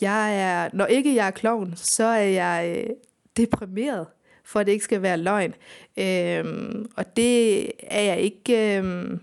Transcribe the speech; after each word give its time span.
Jeg 0.00 0.40
er, 0.40 0.68
når 0.72 0.86
ikke 0.86 1.14
jeg 1.14 1.26
er 1.26 1.30
klovn, 1.30 1.72
så 1.76 2.04
er 2.04 2.22
jeg 2.22 2.84
øh, 2.88 2.90
deprimeret, 3.36 4.06
for 4.44 4.60
at 4.60 4.66
det 4.66 4.72
ikke 4.72 4.84
skal 4.84 5.02
være 5.02 5.16
løgn. 5.16 5.54
Øhm, 5.96 6.90
og 6.96 7.16
det 7.16 7.66
er 7.80 8.02
jeg 8.02 8.20
ikke, 8.20 8.78
øhm, 8.78 9.20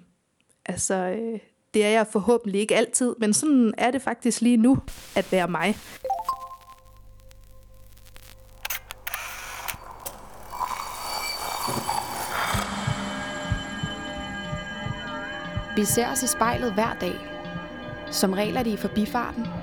altså, 0.66 0.96
øh, 0.96 1.40
det 1.74 1.86
er 1.86 1.90
jeg 1.90 2.08
forhåbentlig 2.08 2.62
ikke 2.62 2.76
altid, 2.76 3.16
men 3.20 3.34
sådan 3.34 3.74
er 3.78 3.92
det 3.92 4.02
faktisk 4.02 4.42
lige 4.42 4.58
nu, 4.58 4.78
at 5.16 5.32
være 5.32 5.48
mig. 5.48 5.76
Vi 15.76 15.86
ser 15.86 16.12
os 16.12 16.24
i 16.24 16.28
spejlet 16.28 16.74
hver 16.74 16.98
dag. 17.02 17.16
Som 18.12 18.34
regel 18.34 18.56
er 18.56 18.64
det 18.64 18.72
i 18.72 18.78
forbifarten. 18.78 19.63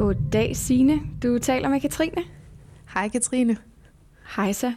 Goddag, 0.00 0.56
Signe. 0.56 1.00
Du 1.22 1.38
taler 1.38 1.68
med 1.68 1.80
Katrine. 1.80 2.24
Hej 2.94 3.08
Katrine. 3.08 3.56
Hej 4.36 4.52
så. 4.52 4.72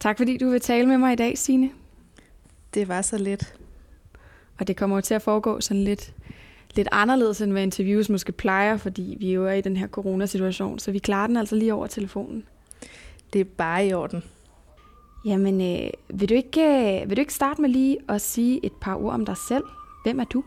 Tak 0.00 0.18
fordi 0.18 0.38
du 0.38 0.50
vil 0.50 0.60
tale 0.60 0.86
med 0.86 0.98
mig 0.98 1.12
i 1.12 1.16
dag, 1.16 1.38
Signe. 1.38 1.70
Det 2.74 2.88
var 2.88 3.02
så 3.02 3.18
lidt. 3.18 3.54
Og 4.58 4.68
det 4.68 4.76
kommer 4.76 4.96
jo 4.96 5.00
til 5.00 5.14
at 5.14 5.22
foregå 5.22 5.60
sådan 5.60 5.84
lidt, 5.84 6.14
lidt 6.74 6.88
anderledes, 6.92 7.40
end 7.40 7.52
hvad 7.52 7.62
interviews 7.62 8.08
måske 8.08 8.32
plejer, 8.32 8.76
fordi 8.76 9.16
vi 9.20 9.32
jo 9.32 9.46
er 9.46 9.52
i 9.52 9.60
den 9.60 9.76
her 9.76 9.88
coronasituation, 9.88 10.78
så 10.78 10.92
vi 10.92 10.98
klarer 10.98 11.26
den 11.26 11.36
altså 11.36 11.56
lige 11.56 11.74
over 11.74 11.86
telefonen. 11.86 12.44
Det 13.32 13.40
er 13.40 13.44
bare 13.44 13.86
i 13.86 13.92
orden. 13.92 14.22
Jamen, 15.24 15.60
øh, 15.60 15.90
vil, 16.20 16.28
du 16.28 16.34
ikke, 16.34 16.62
øh, 17.02 17.08
vil 17.08 17.16
du 17.16 17.20
ikke 17.20 17.34
starte 17.34 17.60
med 17.60 17.68
lige 17.68 17.98
at 18.08 18.20
sige 18.20 18.60
et 18.66 18.72
par 18.80 18.94
ord 18.94 19.14
om 19.14 19.26
dig 19.26 19.36
selv? 19.48 19.64
Hvem 20.04 20.20
er 20.20 20.24
du? 20.24 20.44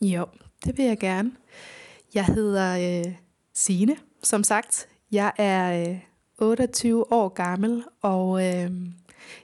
Jo, 0.00 0.26
det 0.64 0.78
vil 0.78 0.84
jeg 0.84 0.98
gerne. 0.98 1.32
Jeg 2.14 2.24
hedder 2.24 3.00
øh, 3.06 3.14
Sine, 3.54 3.96
som 4.22 4.44
sagt. 4.44 4.88
Jeg 5.12 5.32
er 5.38 5.90
øh, 5.90 5.98
28 6.38 7.12
år 7.12 7.28
gammel, 7.28 7.84
og 8.02 8.46
øh, 8.46 8.70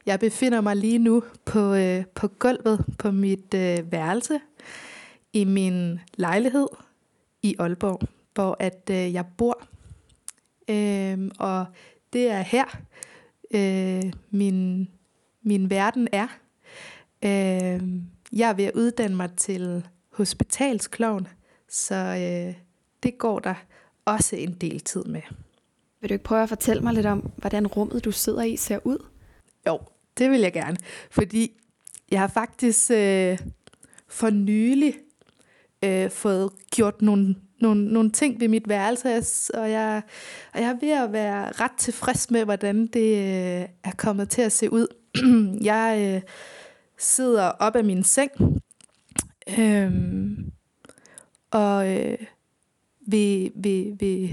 jeg 0.07 0.21
befinder 0.21 0.61
mig 0.61 0.77
lige 0.77 0.99
nu 0.99 1.23
på, 1.45 1.75
øh, 1.75 2.05
på 2.15 2.29
gulvet 2.29 2.85
på 2.99 3.11
mit 3.11 3.55
øh, 3.55 3.93
værelse 3.93 4.41
i 5.33 5.45
min 5.45 6.01
lejlighed 6.15 6.67
i 7.43 7.57
Aalborg, 7.59 8.01
hvor 8.35 8.57
at 8.59 8.91
øh, 8.91 9.13
jeg 9.13 9.25
bor. 9.39 9.63
Øh, 10.69 11.31
og 11.39 11.67
det 12.13 12.31
er 12.31 12.41
her, 12.41 12.65
øh, 13.55 14.13
min, 14.31 14.89
min 15.43 15.71
verden 15.71 16.09
er. 16.13 16.27
Øh, 17.25 17.83
jeg 18.33 18.49
er 18.49 18.55
ved 18.55 18.65
at 18.65 18.75
uddanne 18.75 19.17
mig 19.17 19.31
til 19.37 19.87
hospitalsklovn, 20.13 21.29
så 21.73 21.95
øh, 21.95 22.55
det 23.03 23.19
går 23.19 23.39
der 23.39 23.55
også 24.05 24.37
en 24.37 24.53
del 24.61 24.81
tid 24.81 25.05
med. 25.05 25.23
Vil 26.01 26.09
du 26.09 26.15
ikke 26.15 26.25
prøve 26.25 26.43
at 26.43 26.49
fortælle 26.49 26.83
mig 26.83 26.95
lidt 26.95 27.07
om, 27.07 27.31
hvordan 27.37 27.67
rummet, 27.67 28.05
du 28.05 28.13
sidder 28.13 28.43
i, 28.43 28.57
ser 28.57 28.79
ud? 28.85 29.07
Jo, 29.67 29.81
det 30.19 30.31
vil 30.31 30.41
jeg 30.41 30.53
gerne. 30.53 30.77
Fordi 31.11 31.61
jeg 32.11 32.21
har 32.21 32.29
faktisk 32.29 32.91
øh, 32.91 33.39
for 34.09 34.31
nylig 34.31 34.95
øh, 35.85 36.11
fået 36.11 36.51
gjort 36.71 37.03
nogle, 37.03 37.37
nogle, 37.61 37.85
nogle 37.85 38.11
ting 38.11 38.41
ved 38.41 38.49
mit 38.49 38.69
værelse, 38.69 39.09
og 39.55 39.71
jeg, 39.71 40.03
og 40.55 40.61
jeg 40.61 40.69
er 40.69 40.79
ved 40.81 40.91
at 40.91 41.13
være 41.13 41.53
ret 41.53 41.73
tilfreds 41.79 42.31
med, 42.31 42.45
hvordan 42.45 42.87
det 42.87 43.17
øh, 43.17 43.69
er 43.85 43.93
kommet 43.97 44.29
til 44.29 44.43
at 44.43 44.53
se 44.53 44.73
ud. 44.73 44.87
jeg 45.73 46.15
øh, 46.15 46.31
sidder 46.99 47.49
op 47.49 47.77
af 47.77 47.85
min 47.85 48.05
seng, 48.05 48.31
øh, 49.59 49.93
og 51.53 51.97
øh, 51.97 52.19
ved, 53.07 53.51
ved, 53.55 53.97
ved, 53.99 54.29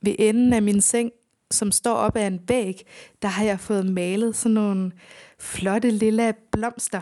ved 0.00 0.14
enden 0.18 0.52
af 0.52 0.62
min 0.62 0.80
seng, 0.80 1.12
som 1.50 1.72
står 1.72 1.94
op 1.94 2.16
ad 2.16 2.26
en 2.26 2.40
væg, 2.48 2.86
der 3.22 3.28
har 3.28 3.44
jeg 3.44 3.60
fået 3.60 3.86
malet 3.86 4.36
sådan 4.36 4.54
nogle 4.54 4.92
flotte 5.38 5.90
lille 5.90 6.34
blomster. 6.50 7.00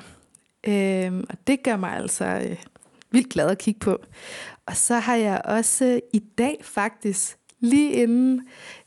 Øh, 0.66 1.24
og 1.30 1.36
det 1.46 1.62
gør 1.62 1.76
mig 1.76 1.90
altså 1.90 2.24
øh, 2.24 2.56
vildt 3.10 3.28
glad 3.28 3.50
at 3.50 3.58
kigge 3.58 3.80
på. 3.80 3.98
Og 4.66 4.76
så 4.76 4.94
har 4.94 5.16
jeg 5.16 5.40
også 5.44 5.84
øh, 5.84 5.98
i 6.12 6.18
dag 6.18 6.58
faktisk, 6.62 7.36
lige 7.60 7.92
inden 7.92 8.38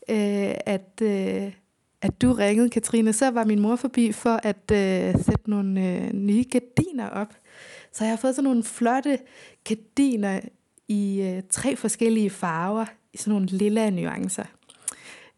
øh, 0.09 0.53
at, 0.65 1.01
øh, 1.01 1.53
at 2.01 2.21
du 2.21 2.33
ringede, 2.33 2.69
Katrine, 2.69 3.13
så 3.13 3.31
var 3.31 3.43
min 3.43 3.59
mor 3.59 3.75
forbi 3.75 4.11
for 4.11 4.39
at 4.43 4.71
øh, 4.71 5.23
sætte 5.23 5.49
nogle 5.49 5.87
øh, 5.87 6.13
nye 6.13 6.45
gardiner 6.51 7.09
op. 7.09 7.33
Så 7.93 8.03
jeg 8.03 8.11
har 8.11 8.17
fået 8.17 8.35
sådan 8.35 8.43
nogle 8.43 8.63
flotte 8.63 9.19
gardiner 9.63 10.39
i 10.87 11.21
øh, 11.21 11.43
tre 11.49 11.75
forskellige 11.75 12.29
farver, 12.29 12.85
i 13.13 13.17
sådan 13.17 13.31
nogle 13.31 13.47
lilla 13.47 13.89
nuancer. 13.89 14.45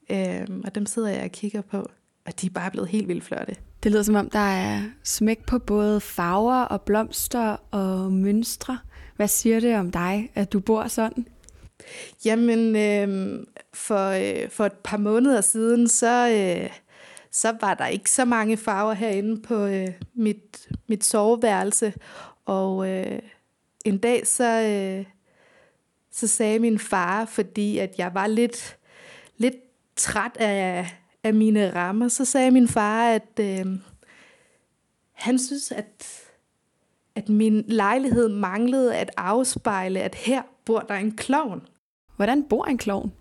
Øhm, 0.09 0.61
og 0.65 0.75
dem 0.75 0.85
sidder 0.85 1.09
jeg 1.09 1.23
og 1.23 1.31
kigger 1.31 1.61
på, 1.61 1.89
og 2.25 2.41
de 2.41 2.47
er 2.47 2.51
bare 2.51 2.71
blevet 2.71 2.89
helt 2.89 3.07
vildt 3.07 3.23
flotte. 3.23 3.55
Det 3.83 3.91
lyder 3.91 4.03
som 4.03 4.15
om, 4.15 4.29
der 4.29 4.39
er 4.39 4.81
smæk 5.03 5.45
på 5.45 5.59
både 5.59 6.01
farver 6.01 6.61
og 6.61 6.81
blomster 6.81 7.57
og 7.71 8.11
mønstre. 8.11 8.77
Hvad 9.15 9.27
siger 9.27 9.59
det 9.59 9.75
om 9.75 9.91
dig, 9.91 10.31
at 10.35 10.53
du 10.53 10.59
bor 10.59 10.87
sådan? 10.87 11.25
Jamen, 12.25 12.75
øh, 12.75 13.39
for, 13.73 14.09
øh, 14.09 14.49
for 14.49 14.65
et 14.65 14.73
par 14.83 14.97
måneder 14.97 15.41
siden, 15.41 15.87
så, 15.87 16.29
øh, 16.29 16.69
så 17.31 17.53
var 17.61 17.73
der 17.73 17.87
ikke 17.87 18.11
så 18.11 18.25
mange 18.25 18.57
farver 18.57 18.93
herinde 18.93 19.41
på 19.41 19.65
øh, 19.65 19.87
mit, 20.13 20.67
mit 20.87 21.03
soveværelse. 21.03 21.93
Og 22.45 22.89
øh, 22.89 23.19
en 23.85 23.97
dag, 23.97 24.27
så, 24.27 24.61
øh, 24.61 25.05
så 26.11 26.27
sagde 26.27 26.59
min 26.59 26.79
far, 26.79 27.25
fordi 27.25 27.77
at 27.77 27.95
jeg 27.97 28.13
var 28.13 28.27
lidt, 28.27 28.77
lidt 29.37 29.55
træt 29.95 30.37
af, 30.39 30.95
af 31.23 31.33
mine 31.33 31.75
rammer, 31.75 32.07
så 32.07 32.25
sagde 32.25 32.51
min 32.51 32.67
far, 32.67 33.09
at 33.09 33.39
øh, 33.39 33.65
han 35.11 35.39
synes, 35.39 35.71
at, 35.71 36.21
at 37.15 37.29
min 37.29 37.63
lejlighed 37.67 38.29
manglede 38.29 38.95
at 38.95 39.11
afspejle, 39.17 39.99
at 40.01 40.15
her 40.15 40.41
bor 40.65 40.79
der 40.79 40.95
en 40.95 41.15
klovn. 41.15 41.61
Hvordan 42.15 42.43
bor 42.43 42.65
en 42.65 42.77
klovn? 42.77 43.13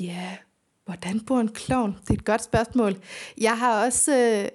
Ja, 0.00 0.04
yeah. 0.04 0.36
hvordan 0.84 1.20
bor 1.20 1.40
en 1.40 1.48
klovn? 1.48 1.96
Det 2.02 2.10
er 2.10 2.14
et 2.14 2.24
godt 2.24 2.42
spørgsmål. 2.42 2.96
Jeg 3.38 3.58
har 3.58 3.84
også 3.84 4.16
øh, 4.16 4.48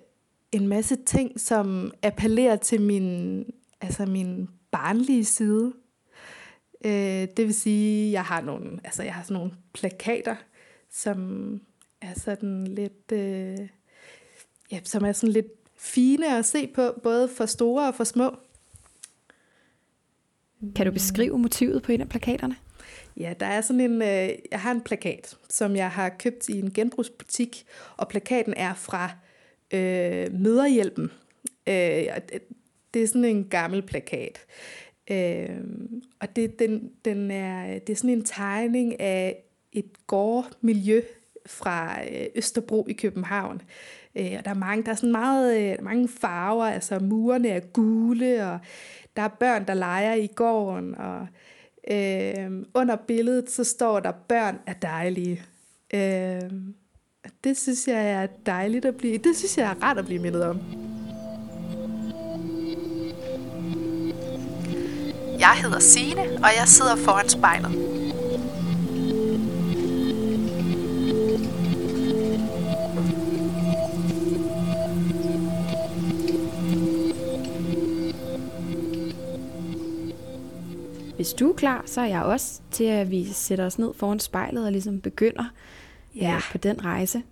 en 0.51 0.67
masse 0.67 0.95
ting, 0.95 1.39
som 1.39 1.91
appellerer 2.03 2.55
til 2.55 2.81
min, 2.81 3.45
altså 3.81 4.05
min 4.05 4.49
barnlige 4.71 5.25
side. 5.25 5.73
Øh, 6.85 7.27
det 7.37 7.37
vil 7.37 7.53
sige, 7.53 8.11
jeg 8.11 8.23
har 8.23 8.41
nogle, 8.41 8.79
altså 8.83 9.03
jeg 9.03 9.13
har 9.13 9.23
sådan 9.23 9.33
nogle 9.33 9.51
plakater, 9.73 10.35
som 10.91 11.61
er 12.01 12.13
sådan 12.19 12.67
lidt, 12.67 13.11
øh, 13.11 13.67
ja, 14.71 14.79
som 14.83 15.05
er 15.05 15.11
sådan 15.11 15.33
lidt 15.33 15.47
fine 15.77 16.37
at 16.37 16.45
se 16.45 16.67
på, 16.67 16.99
både 17.03 17.29
for 17.29 17.45
store 17.45 17.87
og 17.87 17.95
for 17.95 18.03
små. 18.03 18.35
Kan 20.75 20.85
du 20.85 20.91
beskrive 20.91 21.39
motivet 21.39 21.83
på 21.83 21.91
en 21.91 22.01
af 22.01 22.09
plakaterne? 22.09 22.55
Ja, 23.17 23.33
der 23.39 23.45
er 23.45 23.61
sådan 23.61 23.79
en, 23.79 24.01
øh, 24.01 24.29
jeg 24.51 24.61
har 24.61 24.71
en 24.71 24.81
plakat, 24.81 25.37
som 25.49 25.75
jeg 25.75 25.91
har 25.91 26.09
købt 26.09 26.49
i 26.49 26.59
en 26.59 26.73
genbrugsbutik, 26.73 27.65
og 27.97 28.07
plakaten 28.07 28.53
er 28.57 28.73
fra 28.73 29.11
øh, 29.73 30.33
Møderhjælpen. 30.33 31.11
Øh, 31.67 32.05
det 32.93 33.03
er 33.03 33.07
sådan 33.07 33.25
en 33.25 33.43
gammel 33.49 33.81
plakat. 33.81 34.39
Øh, 35.11 35.49
og 36.19 36.35
det, 36.35 36.59
den, 36.59 36.91
den 37.05 37.31
er, 37.31 37.79
det 37.79 37.93
er 37.93 37.97
sådan 37.97 38.09
en 38.09 38.25
tegning 38.25 38.99
af 38.99 39.43
et 39.71 40.07
gårdmiljø 40.07 41.01
fra 41.45 42.03
øh, 42.03 42.25
Østerbro 42.35 42.85
i 42.89 42.93
København. 42.93 43.61
Øh, 44.15 44.35
og 44.37 44.45
der 44.45 44.51
er 44.51 44.55
mange, 44.55 44.83
der 44.83 44.91
er 44.91 44.95
sådan 44.95 45.11
meget, 45.11 45.57
øh, 45.57 45.83
mange 45.83 46.07
farver, 46.07 46.65
altså 46.65 46.99
murene 46.99 47.47
er 47.47 47.59
gule, 47.59 48.47
og 48.47 48.59
der 49.15 49.21
er 49.21 49.27
børn, 49.27 49.67
der 49.67 49.73
leger 49.73 50.13
i 50.13 50.27
gården, 50.27 50.95
og 50.95 51.27
øh, 51.91 52.51
under 52.73 52.95
billedet, 52.95 53.49
så 53.49 53.63
står 53.63 53.99
der, 53.99 54.11
børn 54.11 54.59
er 54.65 54.73
dejlige. 54.73 55.41
Øh, 55.93 56.51
Det 57.43 57.57
synes 57.57 57.87
jeg 57.87 58.11
er 58.11 58.27
dejligt 58.45 58.85
at 58.85 58.97
blive. 58.97 59.17
Det 59.17 59.37
synes 59.37 59.57
jeg 59.57 59.69
er 59.69 59.83
rart 59.83 59.97
at 59.97 60.05
blive 60.05 60.21
mindet 60.21 60.43
om. 60.43 60.59
Jeg 65.39 65.57
hedder 65.61 65.79
Sine, 65.79 66.21
og 66.21 66.49
jeg 66.59 66.67
sidder 66.67 66.95
foran 66.95 67.29
spejlet. 67.29 67.71
Hvis 81.15 81.33
du 81.33 81.49
er 81.49 81.55
klar, 81.55 81.83
så 81.85 82.01
er 82.01 82.05
jeg 82.05 82.23
også 82.23 82.61
til, 82.71 82.83
at 82.83 83.11
vi 83.11 83.25
sætter 83.25 83.65
os 83.65 83.79
ned 83.79 83.93
foran 83.93 84.19
spejlet 84.19 84.65
og 84.65 84.71
ligesom 84.71 85.01
begynder 85.01 85.45
ja. 86.15 86.35
øh, 86.35 86.41
på 86.51 86.57
den 86.57 86.85
rejse. 86.85 87.23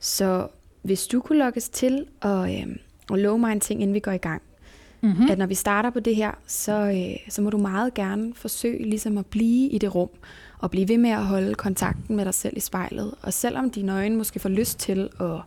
Så 0.00 0.48
hvis 0.82 1.06
du 1.06 1.20
kunne 1.20 1.38
lukkes 1.38 1.68
til 1.68 2.06
og, 2.20 2.54
øh, 2.54 2.66
og 3.10 3.18
love 3.18 3.38
mig 3.38 3.52
en 3.52 3.60
ting, 3.60 3.82
inden 3.82 3.94
vi 3.94 4.00
går 4.00 4.12
i 4.12 4.16
gang. 4.16 4.42
Mm-hmm. 5.00 5.30
At 5.30 5.38
når 5.38 5.46
vi 5.46 5.54
starter 5.54 5.90
på 5.90 6.00
det 6.00 6.16
her, 6.16 6.30
så, 6.46 6.72
øh, 6.72 7.32
så 7.32 7.42
må 7.42 7.50
du 7.50 7.58
meget 7.58 7.94
gerne 7.94 8.34
forsøge 8.34 8.88
ligesom 8.88 9.18
at 9.18 9.26
blive 9.26 9.70
i 9.70 9.78
det 9.78 9.94
rum. 9.94 10.08
Og 10.58 10.70
blive 10.70 10.88
ved 10.88 10.98
med 10.98 11.10
at 11.10 11.24
holde 11.24 11.54
kontakten 11.54 12.16
med 12.16 12.24
dig 12.24 12.34
selv 12.34 12.56
i 12.56 12.60
spejlet. 12.60 13.14
Og 13.22 13.32
selvom 13.32 13.70
dine 13.70 13.92
øjne 13.92 14.16
måske 14.16 14.40
får 14.40 14.48
lyst 14.48 14.78
til 14.78 15.08
at 15.20 15.40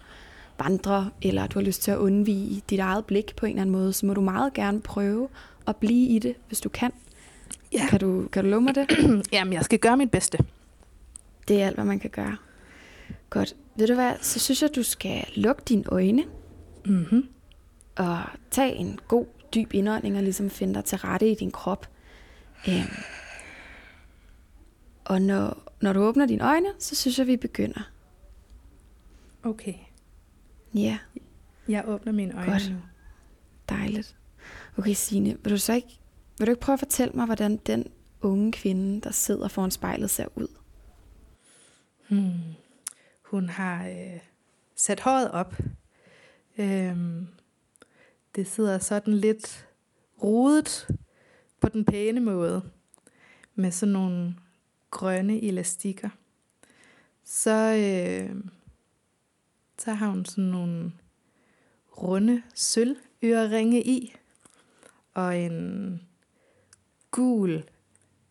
vandre, 0.60 1.10
eller 1.22 1.48
du 1.48 1.60
har 1.60 1.66
lyst 1.66 1.81
til 1.81 1.92
at 1.92 1.98
undvige 1.98 2.62
dit 2.69 2.80
eget 2.80 3.06
blik 3.06 3.36
på 3.36 3.46
en 3.46 3.50
eller 3.50 3.62
anden 3.62 3.75
måde, 3.75 3.94
så 3.94 4.06
må 4.06 4.13
du 4.13 4.22
meget 4.22 4.54
gerne 4.54 4.81
prøve 4.81 5.28
at 5.68 5.75
blive 5.75 6.07
i 6.07 6.19
det, 6.19 6.36
hvis 6.48 6.62
du 6.62 6.69
kan. 6.69 6.92
Ja. 7.74 7.88
Kan, 7.90 8.00
du, 8.00 8.28
kan 8.31 8.44
du 8.44 8.50
love 8.50 8.62
mig 8.62 8.75
det? 8.75 8.88
Jamen, 9.34 9.54
jeg 9.54 9.66
skal 9.66 9.80
gøre 9.80 9.98
mit 9.98 10.12
bedste. 10.12 10.38
Det 11.48 11.62
er 11.62 11.68
alt, 11.68 11.75
hvad 11.75 11.86
man 11.86 12.00
kan 12.00 12.10
gøre. 12.10 12.36
Godt. 13.30 13.56
Ved 13.75 13.88
du 13.88 13.94
hvad, 13.94 14.13
så 14.22 14.40
synes 14.40 14.62
jeg, 14.62 14.69
du 14.75 14.84
skal 14.84 15.25
lukke 15.36 15.62
dine 15.69 15.84
øjne. 15.88 16.24
Mm-hmm. 16.86 17.28
Og 17.96 18.19
tage 18.51 18.75
en 18.75 19.00
god, 19.07 19.25
dyb 19.54 19.74
indånding 19.74 20.18
og 20.18 20.24
ligesom 20.24 20.50
finde 20.50 20.74
dig 20.74 20.86
til 20.86 20.98
rette 20.98 21.31
i 21.31 21.36
din 21.36 21.51
krop. 21.51 21.90
Øhm. 22.68 22.88
Og 25.06 25.22
når, 25.22 25.74
når 25.81 25.94
du 25.94 26.00
åbner 26.00 26.25
dine 26.25 26.44
øjne, 26.44 26.69
så 26.80 26.96
synes 26.96 27.19
jeg, 27.19 27.28
vi 27.28 27.38
begynder. 27.38 27.92
Okay. 29.44 29.74
Ja. 30.74 30.98
Jeg 31.68 31.84
åbner 31.88 32.12
mine 32.12 32.38
øjne 32.38 32.51
Godt. 32.51 32.72
nu. 32.72 32.78
Dejligt. 33.69 34.16
Okay, 34.78 34.94
Signe, 34.94 35.38
vil 35.44 35.51
du 35.51 35.57
så 35.57 35.74
ikke 35.74 36.00
vil 36.40 36.48
du 36.48 36.51
ikke 36.51 36.62
prøve 36.62 36.74
at 36.74 36.80
fortælle 36.80 37.13
mig, 37.13 37.25
hvordan 37.25 37.57
den 37.57 37.86
unge 38.22 38.51
kvinde, 38.51 39.01
der 39.01 39.12
sidder 39.12 39.48
foran 39.48 39.72
spejlet, 39.72 40.10
ser 40.10 40.25
ud? 40.36 40.48
Hmm. 42.07 42.31
Hun 43.25 43.50
har 43.50 43.88
øh, 43.88 44.19
sat 44.75 45.00
håret 45.00 45.31
op. 45.31 45.56
Øhm, 46.57 47.28
det 48.39 48.47
sidder 48.47 48.80
sådan 48.80 49.13
lidt 49.13 49.68
rodet 50.24 50.88
på 51.59 51.69
den 51.69 51.86
pæne 51.86 52.19
måde. 52.19 52.62
Med 53.56 53.71
sådan 53.71 53.94
nogle 53.94 54.36
grønne 54.91 55.41
elastikker. 55.41 56.09
Så, 57.24 57.75
øh, 57.75 58.36
så 59.77 59.94
har 59.94 60.07
hun 60.07 60.25
sådan 60.25 60.44
nogle 60.44 60.91
runde 61.97 62.44
sølvøreringe 62.56 63.83
i. 63.83 64.15
Og 65.13 65.38
en 65.38 66.01
gul 67.12 67.63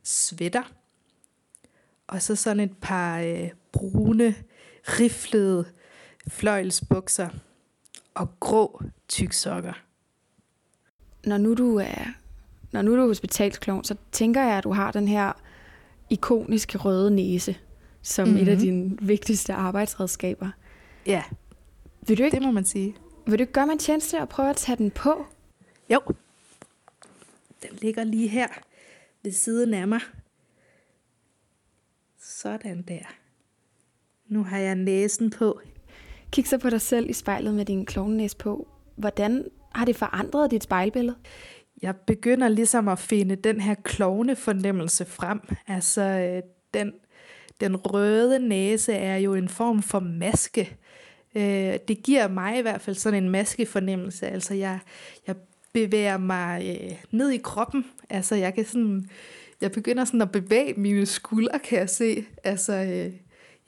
sweater. 0.03 0.73
Og 2.07 2.23
så 2.23 2.37
sådan 2.37 2.61
et 2.61 2.77
par 2.81 3.21
øh, 3.21 3.51
brune, 3.73 4.35
riflede 4.85 5.73
fløjlsbukser 6.29 7.29
og 8.15 8.41
grå 8.41 8.83
tyksokker. 9.09 9.88
Når 11.29 11.39
nu 11.39 11.55
du 11.55 11.77
er, 11.77 12.05
når 12.73 12.83
nu 12.83 12.97
du 12.97 13.03
er 13.03 13.07
hospitalsklovn, 13.07 13.85
så 13.85 13.97
tænker 14.13 14.43
jeg, 14.43 14.59
at 14.59 14.65
du 14.65 14.73
har 14.73 14.93
den 14.93 15.09
her 15.09 15.33
ikoniske 16.11 16.79
røde 16.79 17.11
næse 17.11 17.57
som 18.03 18.29
mm-hmm. 18.29 18.43
et 18.43 18.49
af 18.49 18.57
mhm. 18.57 18.65
dine 18.65 18.99
vigtigste 19.01 19.53
arbejdsredskaber. 19.53 20.51
Ja, 21.07 21.23
vil 22.07 22.19
du 22.19 22.23
ikke, 22.23 22.35
det 22.35 22.43
må 22.43 22.51
man 22.51 22.65
sige. 22.65 22.97
Vil 23.27 23.39
du 23.39 23.43
ikke 23.43 23.53
gøre 23.53 23.67
mig 23.67 23.73
en 23.73 23.79
tjeneste 23.79 24.21
og 24.21 24.29
prøve 24.29 24.51
at 24.51 24.57
tage 24.57 24.77
den 24.77 24.91
på? 24.91 25.27
Jo. 25.91 26.01
Den 27.63 27.71
ligger 27.83 28.05
lige 28.05 28.29
her 28.29 28.49
ved 29.23 29.33
siden 29.33 29.75
af 29.75 29.89
mig. 29.89 30.01
Sådan 32.21 32.83
der. 32.83 33.15
Nu 34.29 34.45
har 34.45 34.59
jeg 34.59 34.75
næsen 34.75 35.31
på. 35.31 35.61
Kig 36.31 36.49
så 36.49 36.59
på 36.59 36.71
dig 36.71 36.81
selv 36.81 37.11
i 37.11 37.13
spejlet 37.13 37.55
med 37.55 37.65
din 37.65 37.87
klovnenæs 37.87 38.35
på. 38.35 38.69
Hvordan 38.97 39.51
har 39.79 39.85
det 39.85 39.97
forandret 39.97 40.51
dit 40.51 40.63
spejlbillede? 40.63 41.17
Jeg 41.83 41.97
begynder 41.97 42.49
ligesom 42.49 42.89
at 42.89 42.99
finde 42.99 43.37
den 43.37 43.61
her 43.61 43.75
klovne 43.75 44.37
fornemmelse 44.37 45.05
frem. 45.05 45.41
Altså, 45.67 46.03
øh, 46.03 46.43
den, 46.75 46.93
den 47.61 47.77
røde 47.77 48.49
næse 48.49 48.93
er 48.93 49.17
jo 49.17 49.35
en 49.35 49.49
form 49.49 49.83
for 49.83 50.01
maske. 50.01 50.77
Øh, 51.35 51.79
det 51.89 52.03
giver 52.03 52.29
mig 52.29 52.59
i 52.59 52.63
hvert 52.63 52.81
fald 52.81 52.97
sådan 52.97 53.23
en 53.25 53.31
maskefornemmelse. 53.31 54.27
Altså, 54.27 54.55
jeg, 54.55 54.79
jeg 55.27 55.37
bevæger 55.73 56.19
mig 56.19 56.79
øh, 56.81 56.97
ned 57.11 57.31
i 57.31 57.37
kroppen. 57.39 57.85
Altså, 58.11 58.35
jeg 58.35 58.55
kan 58.55 58.65
sådan, 58.65 59.11
jeg 59.61 59.73
begynder 59.73 60.05
sådan 60.05 60.23
at 60.23 60.33
bevæge 60.33 60.75
mine 60.75 61.07
skuldre, 61.07 61.59
kan 61.59 61.79
jeg 61.79 61.91
se. 61.91 62.25
Altså, 62.45 62.73
øh, 62.73 63.13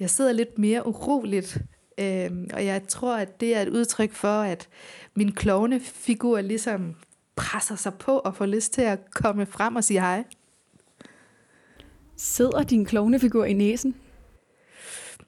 jeg 0.01 0.11
sidder 0.11 0.33
lidt 0.33 0.59
mere 0.59 0.87
uroligt, 0.87 1.59
øh, 2.00 2.31
og 2.52 2.67
jeg 2.67 2.82
tror, 2.88 3.17
at 3.17 3.41
det 3.41 3.56
er 3.56 3.62
et 3.62 3.69
udtryk 3.69 4.12
for, 4.12 4.41
at 4.41 4.69
min 5.14 5.32
klovnefigur 5.32 6.41
ligesom 6.41 6.94
presser 7.37 7.76
sig 7.76 7.94
på 7.94 8.19
og 8.19 8.37
får 8.37 8.47
lyst 8.47 8.73
til 8.73 8.82
at 8.82 9.11
komme 9.11 9.47
frem 9.47 9.76
og 9.76 9.85
sige 9.85 10.00
hej. 10.00 10.25
Sidder 12.17 12.62
din 12.62 12.85
klovnefigur 12.85 13.44
i 13.44 13.52
næsen? 13.52 13.94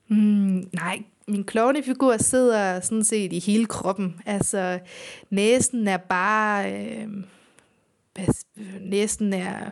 Mm, 0.09 0.69
nej, 0.73 1.03
min 1.29 1.45
klovnefigur 1.45 2.17
sidder 2.17 2.81
sådan 2.81 3.05
set 3.05 3.33
i 3.33 3.39
hele 3.39 3.67
kroppen. 3.67 4.21
Altså, 4.27 4.79
næsen 5.31 5.89
er 5.89 5.97
bare... 5.97 6.73
Øh, 6.73 7.09
næsten 8.81 9.33
er, 9.33 9.71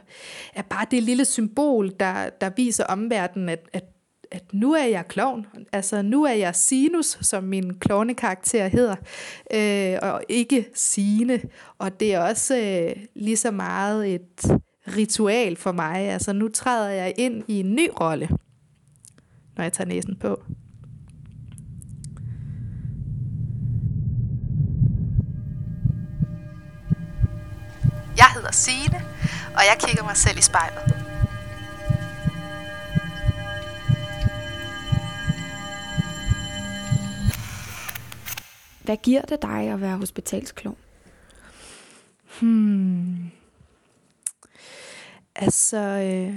er 0.54 0.62
bare 0.62 0.86
det 0.90 1.02
lille 1.02 1.24
symbol, 1.24 1.92
der, 2.00 2.30
der 2.30 2.50
viser 2.56 2.84
omverdenen, 2.84 3.48
at, 3.48 3.68
at, 3.72 3.84
at 4.30 4.52
nu 4.52 4.72
er 4.72 4.84
jeg 4.84 5.08
klovn. 5.08 5.46
Altså, 5.72 6.02
nu 6.02 6.24
er 6.24 6.32
jeg 6.32 6.56
Sinus, 6.56 7.18
som 7.20 7.44
min 7.44 7.78
klovnekarakter 7.78 8.68
hedder, 8.68 8.96
øh, 9.54 9.98
og 10.10 10.22
ikke 10.28 10.66
Sine. 10.74 11.40
Og 11.78 12.00
det 12.00 12.14
er 12.14 12.20
også 12.20 12.56
øh, 12.56 13.04
lige 13.14 13.36
så 13.36 13.50
meget 13.50 14.14
et 14.14 14.60
ritual 14.96 15.56
for 15.56 15.72
mig. 15.72 15.96
Altså, 15.96 16.32
nu 16.32 16.48
træder 16.48 16.90
jeg 16.90 17.14
ind 17.18 17.44
i 17.48 17.60
en 17.60 17.74
ny 17.74 17.88
rolle, 18.00 18.28
når 19.56 19.62
jeg 19.62 19.72
tager 19.72 19.88
næsen 19.88 20.16
på. 20.16 20.42
Jeg 28.16 28.26
hedder 28.34 28.52
Sine, 28.52 28.96
og 29.46 29.62
jeg 29.70 29.76
kigger 29.80 30.04
mig 30.04 30.16
selv 30.16 30.38
i 30.38 30.42
spejlet. 30.42 31.09
Hvad 38.84 38.96
giver 38.96 39.22
det 39.22 39.42
dig 39.42 39.68
at 39.68 39.80
være 39.80 39.96
hospitalsklon? 39.96 40.76
Hmm. 42.40 43.30
Altså, 45.34 45.76
øh, 45.78 46.36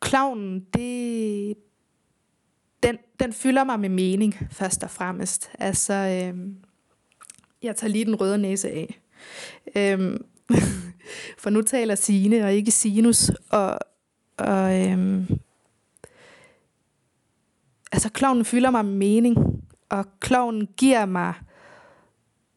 klovnen, 0.00 0.66
det, 0.74 1.54
den, 2.82 2.98
den 3.20 3.32
fylder 3.32 3.64
mig 3.64 3.80
med 3.80 3.88
mening, 3.88 4.48
først 4.50 4.82
og 4.82 4.90
fremmest. 4.90 5.50
Altså, 5.58 5.92
øh, 5.94 6.38
jeg 7.62 7.76
tager 7.76 7.90
lige 7.90 8.04
den 8.04 8.20
røde 8.20 8.38
næse 8.38 8.70
af. 8.70 9.00
Øh, 9.76 10.20
for 11.42 11.50
nu 11.50 11.62
taler 11.62 11.94
Sine 11.94 12.44
og 12.44 12.52
ikke 12.52 12.70
Sinus. 12.70 13.30
Og, 13.50 13.78
og 14.36 14.80
øh, 14.80 15.30
altså 17.92 18.10
klovnen 18.12 18.44
fylder 18.44 18.70
mig 18.70 18.84
med 18.84 18.94
mening. 18.94 19.53
Og 19.88 20.04
kloven 20.20 20.68
giver 20.76 21.06
mig 21.06 21.34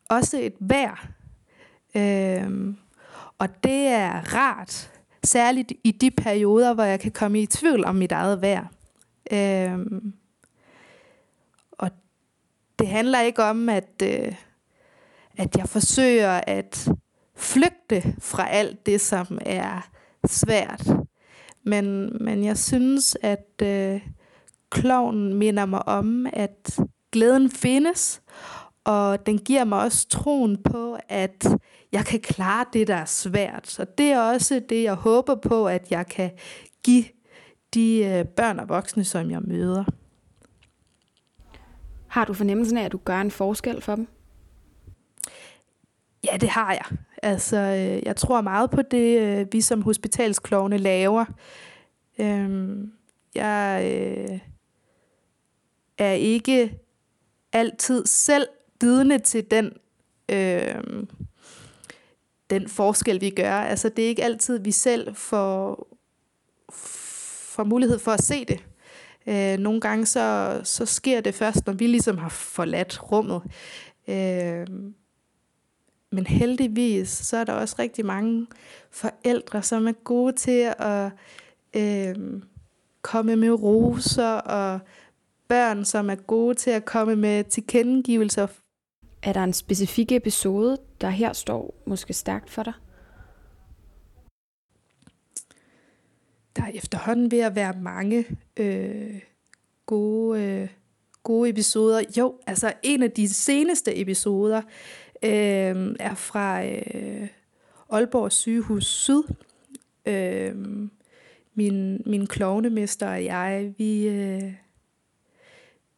også 0.10 0.40
et 0.40 0.56
vær. 0.60 1.10
Øhm, 1.96 2.78
og 3.38 3.64
det 3.64 3.88
er 3.88 4.36
rart. 4.36 4.92
Særligt 5.24 5.74
i 5.84 5.92
de 5.92 6.12
perioder, 6.12 6.74
hvor 6.74 6.84
jeg 6.84 7.00
kan 7.00 7.12
komme 7.12 7.42
i 7.42 7.46
tvivl 7.46 7.86
om 7.86 7.96
mit 7.96 8.12
eget 8.12 8.42
vær. 8.42 8.72
Øhm, 9.32 10.14
og 11.72 11.90
det 12.80 12.88
handler 12.88 13.22
ikke 13.22 13.44
om, 13.44 13.70
at... 13.70 14.02
Øh, 14.04 14.36
at 15.38 15.58
jeg 15.58 15.70
forsøger 15.70 16.42
at 16.48 16.90
flygte 17.36 18.16
fra 18.20 18.50
alt 18.50 18.86
det, 18.86 19.02
som 19.02 19.40
er 19.46 19.90
svært. 20.28 20.88
Men, 21.64 22.18
men 22.24 22.44
jeg 22.44 22.58
synes, 22.58 23.18
at 23.22 23.62
øh, 23.64 24.02
kloven 24.70 25.34
minder 25.34 25.66
mig 25.66 25.88
om, 25.88 26.28
at 26.34 26.80
glæden 27.18 27.52
findes, 27.52 28.22
og 28.84 29.26
den 29.26 29.38
giver 29.38 29.64
mig 29.64 29.80
også 29.80 30.08
troen 30.10 30.64
på, 30.64 30.98
at 31.10 31.48
jeg 31.92 32.06
kan 32.06 32.20
klare 32.20 32.66
det, 32.74 32.88
der 32.88 32.96
er 32.96 33.06
svært. 33.06 33.80
Og 33.80 33.98
det 33.98 34.06
er 34.06 34.20
også 34.20 34.62
det, 34.70 34.84
jeg 34.84 34.94
håber 34.94 35.36
på, 35.36 35.68
at 35.68 35.92
jeg 35.92 36.08
kan 36.08 36.32
give 36.84 37.04
de 37.74 38.06
øh, 38.06 38.26
børn 38.26 38.60
og 38.60 38.70
voksne, 38.70 39.04
som 39.04 39.32
jeg 39.32 39.42
møder. 39.42 39.84
Har 42.08 42.26
du 42.26 42.34
fornemmelsen 42.34 42.78
af, 42.78 42.86
at 42.86 42.92
du 42.92 42.98
gør 42.98 43.22
en 43.22 43.32
forskel 43.32 43.82
for 43.82 43.96
dem? 43.96 44.08
Ja, 46.24 46.38
det 46.38 46.50
har 46.50 46.72
jeg. 46.72 46.98
Altså, 47.24 47.58
øh, 47.58 48.06
jeg 48.06 48.16
tror 48.16 48.42
meget 48.42 48.72
på 48.72 48.82
det, 48.82 49.22
øh, 49.22 49.48
vi 49.52 49.62
som 49.62 49.82
hospitalsklovne 49.82 50.78
laver. 50.78 51.26
Øhm, 52.20 52.92
jeg 53.36 54.42
er 55.98 56.12
ikke 56.12 56.80
altid 57.58 58.06
selv 58.06 58.48
vidne 58.82 59.20
til 59.20 59.52
den, 59.52 59.72
øh, 60.30 60.76
den 62.50 62.70
forskel, 62.70 63.22
vi 63.22 63.30
gør. 63.30 63.54
Altså, 63.54 63.90
det 63.90 64.06
er 64.06 64.10
ikke 64.10 64.24
altid, 64.24 64.60
vi 64.60 64.72
selv 64.72 65.16
får, 65.16 65.88
får 66.70 67.64
mulighed 67.64 68.00
for 68.00 68.12
at 68.12 68.24
se 68.24 68.46
det. 68.46 68.64
Øh, 69.28 69.58
nogle 69.58 69.82
gange 69.82 70.06
så, 70.06 70.60
så 70.64 70.86
sker 70.86 71.22
det 71.22 71.36
først, 71.36 71.66
når 71.66 71.74
vi 71.74 71.88
ligesom 71.88 72.18
har 72.18 72.30
forladt 72.30 73.12
rummet. 73.12 73.42
Øh, 74.08 74.68
men 76.12 76.28
heldigvis, 76.28 77.10
så 77.10 77.38
er 77.38 77.44
der 77.44 77.54
også 77.54 77.76
rigtig 77.80 78.06
mange 78.06 78.48
forældre, 78.92 79.64
som 79.64 79.88
er 79.88 79.92
gode 79.92 80.34
til 80.36 80.74
at 80.80 81.12
øh, 81.76 82.42
komme 83.02 83.36
med 83.36 83.52
roser 83.52 84.32
og 84.32 84.80
børn, 85.50 85.86
som 85.86 86.10
er 86.10 86.16
gode 86.16 86.56
til 86.56 86.72
at 86.72 86.86
komme 86.86 87.16
med 87.16 87.44
tilkendegivelser. 87.44 88.48
Er 89.24 89.34
der 89.34 89.44
en 89.44 89.54
specifik 89.54 90.12
episode, 90.12 90.78
der 91.02 91.10
her 91.10 91.34
står 91.34 91.76
måske 91.86 92.14
stærkt 92.14 92.50
for 92.50 92.64
dig? 92.64 92.74
Der 96.56 96.64
er 96.64 96.72
efterhånden 96.74 97.32
ved 97.32 97.40
at 97.40 97.56
være 97.56 97.74
mange 97.82 98.26
øh, 98.58 99.22
gode, 99.86 100.42
øh, 100.42 100.68
gode 101.24 101.50
episoder. 101.50 102.02
Jo, 102.18 102.36
altså 102.48 102.74
en 102.84 103.04
af 103.04 103.12
de 103.12 103.30
seneste 103.30 103.98
episoder 104.02 104.62
øh, 105.24 105.96
er 106.00 106.16
fra 106.16 106.66
øh, 106.66 107.28
Aalborg 107.90 108.32
sygehus 108.32 108.86
Syd. 108.86 109.24
Øh, 110.06 110.56
min, 111.56 112.02
min 112.06 112.28
klovnemester 112.28 113.10
og 113.10 113.24
jeg, 113.24 113.74
vi, 113.78 114.08
øh, 114.08 114.54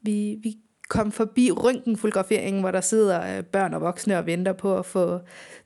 vi, 0.01 0.37
vi 0.43 0.57
kom 0.89 1.11
forbi 1.11 1.51
røntgenfotograferingen, 1.51 2.61
hvor 2.61 2.71
der 2.71 2.81
sidder 2.81 3.37
øh, 3.37 3.43
børn 3.43 3.73
og 3.73 3.81
voksne 3.81 4.17
og 4.17 4.25
venter 4.25 4.53
på 4.53 4.77
at 4.77 4.85
få 4.85 5.19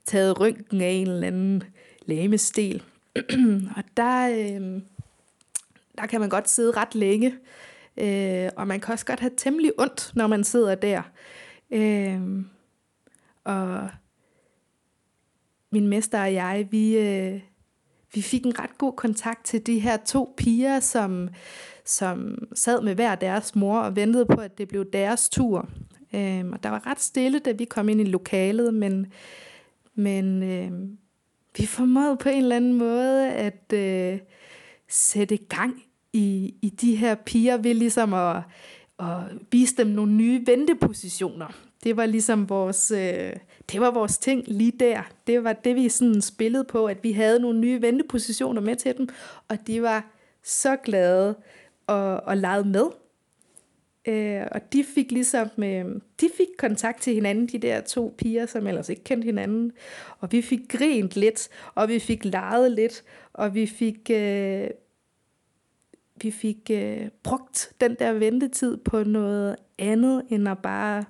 taget 0.06 0.40
røntgen 0.40 0.82
af 0.82 0.90
en 0.90 1.08
eller 1.08 1.28
anden 1.28 1.64
lægemestil. 2.06 2.84
og 3.78 3.84
der, 3.98 4.30
øh, 4.30 4.82
der 5.98 6.06
kan 6.10 6.20
man 6.20 6.30
godt 6.30 6.50
sidde 6.50 6.72
ret 6.72 6.96
længe, 6.96 7.36
øh, 7.98 8.50
og 8.56 8.68
man 8.68 8.80
kan 8.80 8.92
også 8.94 9.06
godt 9.06 9.20
have 9.20 9.32
temmelig 9.38 9.72
ondt, 9.78 10.12
når 10.16 10.28
man 10.28 10.44
sidder 10.44 10.76
der. 10.76 11.02
Øh, 11.72 12.22
og 13.44 13.90
min 15.72 15.88
mester 15.88 16.22
og 16.22 16.34
jeg, 16.34 16.68
vi, 16.72 16.98
øh, 16.98 17.42
vi 18.14 18.22
fik 18.22 18.46
en 18.46 18.60
ret 18.60 18.78
god 18.78 18.94
kontakt 18.94 19.46
til 19.46 19.68
de 19.68 19.80
her 19.80 19.98
to 19.98 20.34
piger, 20.38 20.80
som, 20.80 21.30
som 21.86 22.38
sad 22.56 22.82
med 22.82 22.96
hver 22.96 23.16
deres 23.16 23.56
mor 23.56 23.80
og 23.80 23.96
ventede 23.96 24.26
på, 24.26 24.42
at 24.42 24.58
det 24.58 24.68
blev 24.68 24.86
deres 24.94 25.30
tur. 25.30 25.70
Øhm, 26.16 26.54
og 26.54 26.64
der 26.64 26.70
var 26.70 26.88
ret 26.88 27.02
stille, 27.02 27.40
da 27.40 27.52
vi 27.52 27.66
kom 27.66 27.90
ind 27.90 28.02
i 28.02 28.04
lokalet, 28.04 28.74
men, 28.74 29.08
men 29.96 30.44
øhm, 30.44 30.98
vi 31.58 31.66
formåede 31.66 32.18
på 32.18 32.30
en 32.30 32.44
eller 32.44 32.56
anden 32.56 32.74
måde 32.74 33.32
at 33.32 33.74
øh, 33.74 34.20
sætte 34.88 35.38
gang 35.38 35.84
i, 36.14 36.54
i 36.62 36.70
de 36.70 36.96
her 36.96 37.16
piger 37.16 37.58
ved 37.58 37.74
ligesom 37.74 38.14
at, 38.14 38.42
at 39.00 39.22
vise 39.52 39.76
dem 39.78 39.88
nogle 39.88 40.14
nye 40.14 40.44
ventepositioner. 40.46 41.48
Det 41.84 41.98
var 41.98 42.06
ligesom 42.06 42.50
vores, 42.50 42.92
øh, 42.92 43.34
det 43.72 43.82
var 43.82 43.92
vores 43.92 44.18
ting 44.18 44.44
lige 44.48 44.74
der. 44.80 45.12
Det 45.28 45.44
var 45.44 45.54
det, 45.54 45.76
vi 45.76 45.90
sådan 45.90 46.22
spillede 46.22 46.64
på, 46.64 46.86
at 46.86 47.04
vi 47.04 47.12
havde 47.12 47.40
nogle 47.40 47.60
nye 47.60 47.82
ventepositioner 47.82 48.62
med 48.62 48.76
til 48.76 48.98
dem, 48.98 49.10
og 49.48 49.68
de 49.68 49.82
var 49.82 50.12
så 50.44 50.76
glade 50.76 51.36
og, 51.88 52.24
og 52.24 52.38
legede 52.38 52.68
med. 52.70 52.86
Øh, 54.08 54.48
og 54.52 54.74
de 54.74 54.84
fik 54.84 55.12
ligesom, 55.12 55.50
øh, 55.58 55.86
de 56.22 56.30
fik 56.38 56.48
kontakt 56.58 57.02
til 57.02 57.14
hinanden, 57.14 57.48
de 57.48 57.58
der 57.58 57.82
to 57.82 58.16
piger, 58.18 58.46
som 58.46 58.68
ellers 58.68 58.90
ikke 58.90 59.04
kendte 59.04 59.26
hinanden. 59.26 59.72
Og 60.20 60.32
vi 60.32 60.42
fik 60.42 60.60
grint 60.70 61.16
lidt, 61.16 61.50
og 61.76 61.90
vi 61.90 62.00
fik 62.00 62.26
leget 62.26 62.72
lidt, 62.72 63.04
og 63.34 63.56
vi 63.56 63.66
fik, 63.66 64.10
øh, 64.12 64.68
vi 66.22 66.32
fik 66.32 66.72
øh, 66.72 67.08
brugt 67.24 67.72
den 67.82 67.96
der 68.00 68.14
ventetid 68.14 68.78
på 68.78 69.04
noget 69.04 69.56
andet, 69.80 70.24
end 70.30 70.50
at 70.50 70.58
bare 70.58 71.04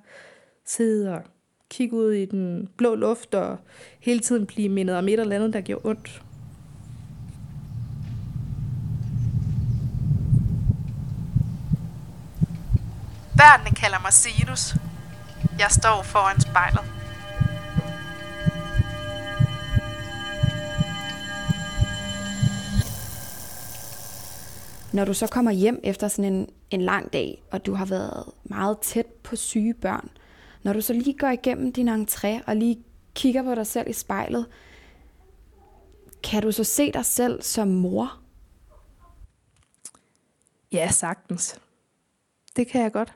sidde 0.66 1.14
og 1.14 1.22
kigge 1.70 1.96
ud 1.96 2.12
i 2.12 2.26
den 2.26 2.70
blå 2.78 2.96
luft, 2.96 3.36
og 3.36 3.58
hele 4.00 4.20
tiden 4.20 4.46
blive 4.46 4.70
mindet 4.70 4.98
om 4.98 5.08
et 5.08 5.20
eller 5.20 5.36
andet, 5.36 5.54
der 5.54 5.62
gjorde 5.62 5.90
ondt. 5.90 6.22
Børnene 13.38 13.76
kalder 13.76 14.00
mig 14.02 14.14
Sinus. 14.14 14.76
Jeg 15.60 15.72
står 15.72 16.02
foran 16.04 16.42
spejlet. 16.42 16.82
Når 24.94 25.06
du 25.06 25.14
så 25.14 25.28
kommer 25.28 25.52
hjem 25.52 25.80
efter 25.84 26.08
sådan 26.08 26.34
en, 26.34 26.50
en 26.70 26.82
lang 26.82 27.14
dag, 27.14 27.44
og 27.52 27.66
du 27.66 27.74
har 27.74 27.86
været 27.86 28.24
meget 28.44 28.80
tæt 28.80 29.06
på 29.06 29.36
syge 29.36 29.74
børn, 29.74 30.10
når 30.64 30.74
du 30.74 30.82
så 30.82 30.94
lige 30.94 31.18
går 31.18 31.30
igennem 31.30 31.74
din 31.74 31.90
entré 31.90 32.44
og 32.48 32.56
lige 32.56 32.84
kigger 33.16 33.44
på 33.44 33.56
dig 33.56 33.68
selv 33.68 33.90
i 33.90 33.94
spejlet, 33.94 34.46
kan 36.24 36.44
du 36.44 36.52
så 36.52 36.64
se 36.64 36.92
dig 36.92 37.06
selv 37.06 37.42
som 37.42 37.68
mor? 37.68 38.20
Ja, 40.72 40.92
sagtens. 40.92 41.60
Det 42.56 42.68
kan 42.68 42.82
jeg 42.82 42.92
godt. 42.92 43.14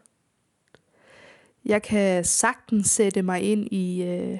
Jeg 1.66 1.82
kan 1.82 2.24
sagtens 2.24 2.90
sætte 2.90 3.22
mig 3.22 3.42
ind 3.42 3.68
i, 3.72 4.04
øh, 4.04 4.40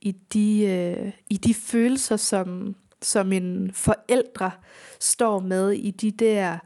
i, 0.00 0.12
de, 0.12 0.64
øh, 0.64 1.12
i 1.30 1.36
de 1.36 1.54
følelser, 1.54 2.16
som, 2.16 2.76
som 3.02 3.32
en 3.32 3.72
forældre 3.72 4.50
står 5.00 5.40
med 5.40 5.70
i 5.70 5.90
de 5.90 6.10
der 6.10 6.58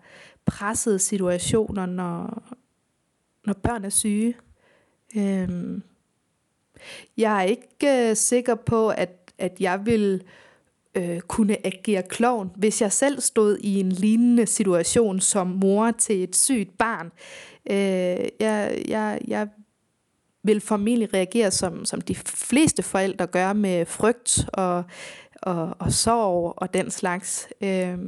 pressede 0.44 0.98
situationer, 0.98 1.86
når, 1.86 2.42
når 3.44 3.52
børn 3.52 3.84
er 3.84 3.90
syge. 3.90 4.34
Øhm, 5.16 5.82
jeg 7.16 7.38
er 7.38 7.42
ikke 7.42 8.10
øh, 8.10 8.16
sikker 8.16 8.54
på, 8.54 8.88
at, 8.88 9.32
at 9.38 9.60
jeg 9.60 9.86
vil 9.86 10.22
øh, 10.94 11.20
kunne 11.20 11.66
agere 11.66 12.02
klovn, 12.02 12.50
hvis 12.56 12.82
jeg 12.82 12.92
selv 12.92 13.20
stod 13.20 13.58
i 13.58 13.80
en 13.80 13.92
lignende 13.92 14.46
situation 14.46 15.20
som 15.20 15.46
mor 15.46 15.90
til 15.90 16.22
et 16.22 16.36
sygt 16.36 16.78
barn. 16.78 17.12
Øh, 17.70 18.28
jeg, 18.40 18.82
jeg, 18.88 19.20
jeg 19.28 19.48
vil 20.42 20.60
formentlig 20.60 21.14
reagere 21.14 21.50
som, 21.50 21.84
som 21.84 22.00
de 22.00 22.14
fleste 22.14 22.82
forældre 22.82 23.26
gør 23.26 23.52
med 23.52 23.86
frygt 23.86 24.48
og, 24.52 24.84
og, 25.42 25.76
og 25.78 25.92
sorg 25.92 26.54
og 26.56 26.74
den 26.74 26.90
slags. 26.90 27.48
Øh. 27.60 27.98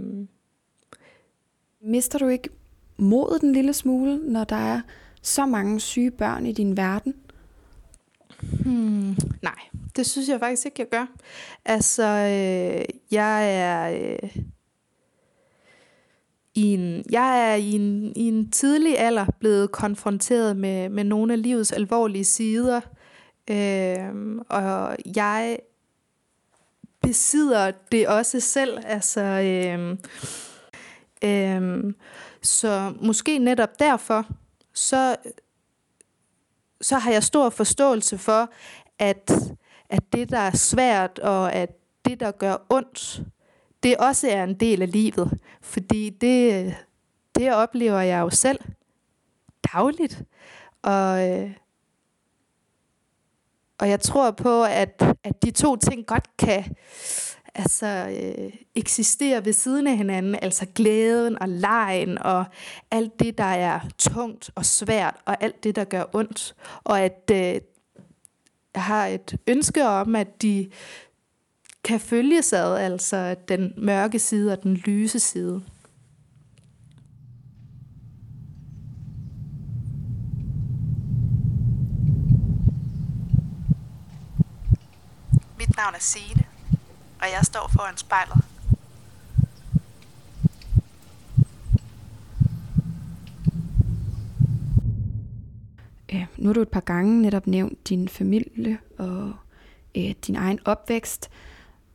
Mister 1.81 2.19
du 2.19 2.29
ikke 2.29 2.49
modet 2.97 3.43
en 3.43 3.53
lille 3.53 3.73
smule, 3.73 4.17
når 4.33 4.45
der 4.45 4.57
er 4.57 4.81
så 5.29 5.47
mange 5.47 5.81
syge 5.81 6.11
børn 6.11 6.47
i 6.47 6.53
din 6.53 6.77
verden? 6.77 7.15
Hmm, 8.65 9.17
nej, 9.43 9.59
det 9.97 10.07
synes 10.07 10.29
jeg 10.29 10.41
faktisk 10.41 10.67
ikke, 10.67 10.81
jeg 10.81 10.89
gør. 10.89 11.07
Altså, 11.65 12.03
øh, 12.03 12.85
jeg 13.11 13.57
er... 13.61 13.91
Øh, 13.91 14.37
i 16.55 16.75
en, 16.75 17.05
jeg 17.11 17.51
er 17.51 17.55
i 17.55 17.73
en, 17.73 18.13
i 18.17 18.29
en 18.29 18.51
tidlig 18.51 18.99
alder 18.99 19.27
blevet 19.41 19.73
konfronteret 19.73 20.57
med, 20.57 20.89
med 20.89 21.05
nogle 21.05 21.33
af 21.33 21.43
livets 21.43 21.73
alvorlige 21.73 22.25
sider. 22.25 22.81
Øh, 23.51 24.39
og 24.49 24.97
jeg 25.17 25.59
besidder 27.03 27.71
det 27.93 28.09
også 28.09 28.41
selv. 28.41 28.79
Altså, 28.85 29.21
øh, 29.21 29.97
øh, 31.25 31.85
så 32.43 32.93
måske 33.01 33.39
netop 33.39 33.79
derfor, 33.79 34.27
så, 34.79 35.17
så 36.81 36.99
har 36.99 37.11
jeg 37.11 37.23
stor 37.23 37.51
forståelse 37.51 38.19
for, 38.19 38.51
at, 38.99 39.31
at 39.89 40.13
det, 40.13 40.31
der 40.31 40.39
er 40.39 40.57
svært, 40.57 41.19
og 41.19 41.53
at 41.53 41.71
det, 42.05 42.21
der 42.21 42.31
gør 42.31 42.57
ondt, 42.71 43.23
det 43.83 43.97
også 43.97 44.29
er 44.29 44.45
en 44.45 44.55
del 44.55 44.83
af 44.83 44.93
livet. 44.93 45.41
Fordi 45.61 46.11
det, 46.11 46.75
det 47.35 47.55
oplever 47.55 48.01
jeg 48.01 48.21
jo 48.21 48.31
selv 48.31 48.61
dagligt. 49.73 50.23
Og, 50.83 51.19
og 53.79 53.89
jeg 53.89 54.01
tror 54.01 54.31
på, 54.31 54.65
at, 54.65 55.03
at 55.25 55.43
de 55.43 55.51
to 55.51 55.77
ting 55.77 56.07
godt 56.07 56.37
kan 56.37 56.77
altså, 57.55 57.87
øh, 58.21 58.53
eksisterer 58.75 59.41
ved 59.41 59.53
siden 59.53 59.87
af 59.87 59.97
hinanden. 59.97 60.35
Altså 60.43 60.67
glæden 60.75 61.43
og 61.43 61.49
lejen 61.49 62.19
og 62.19 62.45
alt 62.91 63.21
det, 63.21 63.39
der 63.39 63.45
er 63.45 63.81
tungt 63.99 64.51
og 64.55 64.65
svært 64.65 65.17
og 65.25 65.43
alt 65.43 65.65
det, 65.65 65.77
der 65.77 65.85
gør 65.85 66.05
ondt. 66.13 66.55
Og 66.85 67.01
at 67.01 67.31
øh, 67.33 67.61
jeg 68.75 68.85
har 68.85 69.07
et 69.07 69.37
ønske 69.47 69.87
om, 69.87 70.17
at 70.17 70.43
de 70.43 70.71
kan 71.85 72.01
følges 72.01 72.53
ad, 72.53 72.77
altså 72.77 73.37
den 73.49 73.75
mørke 73.77 74.19
side 74.19 74.53
og 74.53 74.63
den 74.63 74.75
lyse 74.75 75.19
side. 75.19 75.63
Mit 85.59 85.77
navn 85.77 85.95
er 85.95 86.01
Signe, 86.01 86.48
og 87.21 87.27
jeg 87.37 87.41
står 87.43 87.71
foran 87.73 87.97
spejlet. 87.97 88.45
Ja, 96.13 96.27
nu 96.37 96.49
har 96.49 96.55
du 96.55 96.61
et 96.61 96.69
par 96.69 96.81
gange 96.81 97.23
netop 97.23 97.47
nævnt 97.47 97.89
din 97.89 98.09
familie 98.09 98.79
og 98.99 99.33
øh, 99.97 100.15
din 100.27 100.37
egen 100.37 100.59
opvækst. 100.65 101.31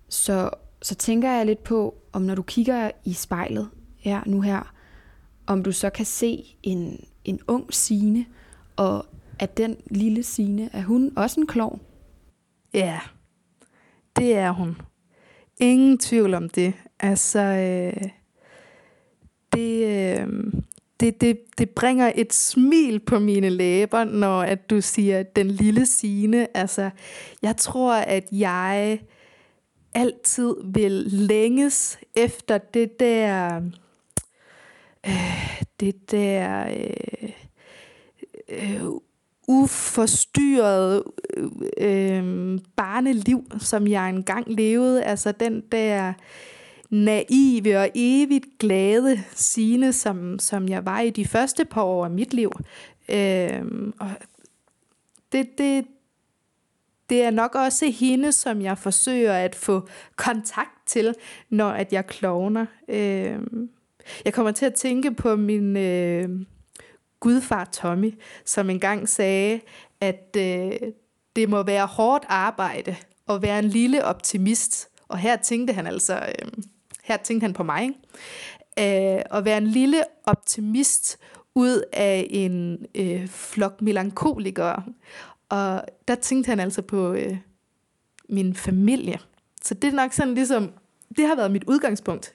Så, 0.10 0.50
så 0.82 0.96
tænker 0.96 1.32
jeg 1.32 1.46
lidt 1.46 1.64
på, 1.64 1.96
om 2.14 2.22
når 2.22 2.36
du 2.36 2.42
kigger 2.42 2.92
i 3.06 3.14
spejlet 3.14 3.70
ja, 4.06 4.22
nu 4.26 4.42
her, 4.42 4.74
om 5.48 5.64
du 5.64 5.72
så 5.72 5.90
kan 5.90 6.06
se 6.06 6.56
en, 6.64 7.06
en 7.26 7.40
ung 7.48 7.74
Sine, 7.74 8.26
og 8.76 9.06
at 9.40 9.58
den 9.58 9.78
lille 9.92 10.24
Sine, 10.24 10.70
er 10.74 10.82
hun 10.82 11.18
også 11.18 11.40
en 11.40 11.48
klovn? 11.48 11.82
Ja, 12.74 13.00
det 14.16 14.36
er 14.36 14.52
hun. 14.52 14.78
Ingen 15.60 15.98
tvivl 15.98 16.34
om 16.34 16.50
det. 16.50 16.74
Altså, 17.00 17.40
øh, 17.40 18.10
det, 19.54 19.86
øh, 19.88 20.28
det, 21.00 21.22
det, 21.22 21.40
det 21.58 21.70
bringer 21.70 22.12
et 22.16 22.34
smil 22.34 23.00
på 23.00 23.20
mine 23.20 23.50
læber, 23.50 24.04
når 24.04 24.42
at 24.42 24.70
du 24.70 24.82
siger 24.82 25.24
den 25.24 25.52
lille 25.52 25.86
sine. 25.86 26.58
Altså, 26.58 26.90
jeg 27.42 27.58
tror, 27.58 27.94
at 27.94 28.28
jeg 28.32 29.00
altid 29.94 30.56
vil 30.64 30.92
længes 31.08 32.00
efter 32.16 32.58
det 32.58 33.00
der, 33.00 33.62
øh, 35.06 35.62
det 35.80 36.12
der 36.12 36.68
øh, 36.70 37.30
øh, 38.50 38.84
uforstyrret 39.48 41.04
øh, 41.38 41.50
øh, 41.78 42.60
barneliv, 42.76 43.46
som 43.60 43.88
jeg 43.88 44.10
engang 44.10 44.54
levede. 44.54 45.04
Altså 45.04 45.32
den 45.32 45.64
der 45.72 46.14
naive 46.90 47.78
og 47.78 47.90
evigt 47.96 48.46
glade 48.60 49.24
sine, 49.36 49.94
som, 49.94 50.40
som 50.40 50.68
jeg 50.68 50.86
var 50.86 51.00
i 51.00 51.10
de 51.10 51.26
første 51.26 51.66
par 51.66 51.84
år 51.84 52.06
af 52.06 52.12
mit 52.12 52.34
liv. 52.34 52.52
Øh, 53.10 53.62
og 54.00 54.10
det, 55.32 55.58
det, 55.58 55.86
det 57.10 57.24
er 57.24 57.32
nok 57.32 57.56
også 57.56 57.86
hende, 57.86 58.32
som 58.32 58.62
jeg 58.62 58.78
forsøger 58.78 59.34
at 59.34 59.56
få 59.56 59.88
kontakt 60.16 60.88
til, 60.88 61.16
når 61.50 61.70
at 61.70 61.94
jeg 61.94 62.08
klovner. 62.08 62.66
Øh, 62.88 63.40
jeg 64.26 64.34
kommer 64.34 64.52
til 64.52 64.66
at 64.66 64.74
tænke 64.74 65.12
på 65.12 65.36
min 65.36 65.78
øh, 65.78 66.30
gudfar 67.24 67.66
Tommy, 67.66 68.14
som 68.46 68.70
engang 68.70 69.10
sagde, 69.10 69.60
at 70.02 70.38
øh, 70.38 70.72
det 71.36 71.50
må 71.50 71.64
være 71.64 71.86
hårdt 71.86 72.26
arbejde 72.30 72.96
at 73.30 73.42
være 73.42 73.60
en 73.60 73.66
lille 73.66 74.06
optimist. 74.06 74.90
Og 75.08 75.18
her 75.18 75.36
tænkte 75.36 75.74
han 75.74 75.88
altså, 75.88 76.16
øh, 76.16 76.64
her 77.04 77.18
tænkte 77.18 77.44
han 77.44 77.54
på 77.54 77.64
mig, 77.64 77.84
ikke? 77.84 79.16
Øh, 79.18 79.22
at 79.32 79.46
være 79.46 79.58
en 79.58 79.68
lille 79.68 80.04
optimist 80.24 81.18
ud 81.56 81.84
af 81.94 82.28
en 82.30 82.86
øh, 82.96 83.28
flok 83.28 83.82
melankolikere. 83.82 84.84
Og 85.50 85.84
der 86.08 86.16
tænkte 86.16 86.50
han 86.50 86.60
altså 86.60 86.82
på 86.82 87.14
øh, 87.14 87.38
min 88.30 88.56
familie. 88.56 89.20
Så 89.62 89.74
det 89.74 89.88
er 89.88 89.96
nok 89.96 90.14
sådan 90.14 90.34
ligesom, 90.34 90.72
det 91.18 91.28
har 91.28 91.36
været 91.36 91.52
mit 91.52 91.64
udgangspunkt. 91.64 92.34